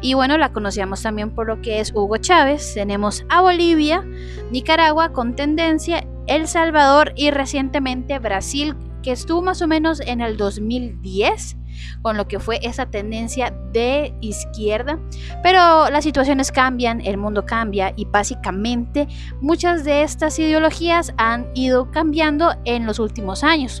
Y 0.00 0.14
bueno, 0.14 0.38
la 0.38 0.52
conocíamos 0.52 1.02
también 1.02 1.34
por 1.34 1.46
lo 1.46 1.60
que 1.60 1.80
es 1.80 1.92
Hugo 1.94 2.18
Chávez. 2.18 2.74
Tenemos 2.74 3.24
a 3.28 3.40
Bolivia, 3.40 4.04
Nicaragua 4.50 5.12
con 5.12 5.34
tendencia, 5.34 6.06
El 6.26 6.46
Salvador 6.46 7.12
y 7.16 7.30
recientemente 7.30 8.18
Brasil, 8.18 8.76
que 9.06 9.12
estuvo 9.12 9.40
más 9.40 9.62
o 9.62 9.68
menos 9.68 10.00
en 10.00 10.20
el 10.20 10.36
2010 10.36 11.56
con 12.02 12.16
lo 12.16 12.26
que 12.26 12.40
fue 12.40 12.58
esa 12.62 12.86
tendencia 12.86 13.54
de 13.72 14.12
izquierda. 14.20 14.98
Pero 15.44 15.88
las 15.90 16.02
situaciones 16.02 16.50
cambian, 16.50 17.00
el 17.00 17.16
mundo 17.16 17.46
cambia 17.46 17.92
y 17.94 18.04
básicamente 18.06 19.06
muchas 19.40 19.84
de 19.84 20.02
estas 20.02 20.36
ideologías 20.40 21.14
han 21.18 21.46
ido 21.54 21.88
cambiando 21.92 22.56
en 22.64 22.84
los 22.84 22.98
últimos 22.98 23.44
años. 23.44 23.80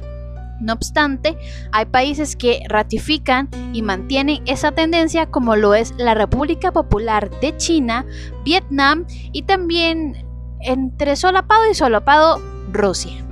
No 0.60 0.74
obstante, 0.74 1.36
hay 1.72 1.86
países 1.86 2.36
que 2.36 2.62
ratifican 2.68 3.48
y 3.72 3.82
mantienen 3.82 4.44
esa 4.46 4.70
tendencia 4.70 5.26
como 5.26 5.56
lo 5.56 5.74
es 5.74 5.92
la 5.98 6.14
República 6.14 6.70
Popular 6.70 7.30
de 7.40 7.56
China, 7.56 8.06
Vietnam 8.44 9.06
y 9.32 9.42
también 9.42 10.24
entre 10.60 11.16
solapado 11.16 11.68
y 11.68 11.74
solapado 11.74 12.40
Rusia. 12.72 13.26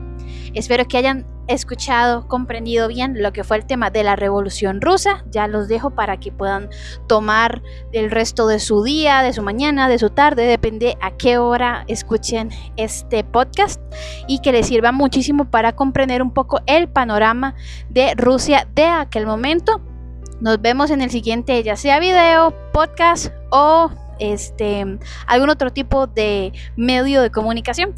Espero 0.54 0.86
que 0.86 0.98
hayan 0.98 1.33
escuchado, 1.48 2.26
comprendido 2.28 2.88
bien 2.88 3.22
lo 3.22 3.32
que 3.32 3.44
fue 3.44 3.56
el 3.56 3.66
tema 3.66 3.90
de 3.90 4.04
la 4.04 4.16
revolución 4.16 4.80
rusa. 4.80 5.24
Ya 5.30 5.46
los 5.46 5.68
dejo 5.68 5.90
para 5.90 6.18
que 6.18 6.32
puedan 6.32 6.68
tomar 7.06 7.62
el 7.92 8.10
resto 8.10 8.46
de 8.46 8.58
su 8.60 8.82
día, 8.82 9.22
de 9.22 9.32
su 9.32 9.42
mañana, 9.42 9.88
de 9.88 9.98
su 9.98 10.10
tarde, 10.10 10.46
depende 10.46 10.96
a 11.00 11.12
qué 11.12 11.38
hora 11.38 11.84
escuchen 11.88 12.50
este 12.76 13.24
podcast 13.24 13.80
y 14.26 14.40
que 14.40 14.52
les 14.52 14.66
sirva 14.66 14.92
muchísimo 14.92 15.50
para 15.50 15.72
comprender 15.72 16.22
un 16.22 16.32
poco 16.32 16.60
el 16.66 16.88
panorama 16.88 17.54
de 17.88 18.14
Rusia 18.14 18.66
de 18.74 18.86
aquel 18.86 19.26
momento. 19.26 19.80
Nos 20.40 20.60
vemos 20.60 20.90
en 20.90 21.00
el 21.00 21.10
siguiente, 21.10 21.62
ya 21.62 21.76
sea 21.76 22.00
video, 22.00 22.54
podcast 22.72 23.32
o 23.50 23.90
este 24.18 24.98
algún 25.26 25.50
otro 25.50 25.70
tipo 25.70 26.06
de 26.06 26.52
medio 26.76 27.22
de 27.22 27.30
comunicación 27.30 27.94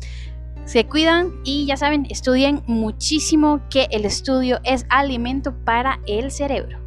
se 0.66 0.84
cuidan 0.84 1.32
y 1.44 1.64
ya 1.66 1.76
saben, 1.76 2.06
estudien 2.10 2.62
muchísimo 2.66 3.62
que 3.70 3.86
el 3.90 4.04
estudio 4.04 4.58
es 4.64 4.84
alimento 4.90 5.54
para 5.64 6.00
el 6.06 6.30
cerebro. 6.30 6.78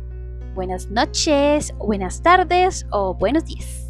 Buenas 0.53 0.89
noches, 0.89 1.73
buenas 1.77 2.21
tardes 2.21 2.86
o 2.91 3.13
buenos 3.13 3.45
días. 3.45 3.89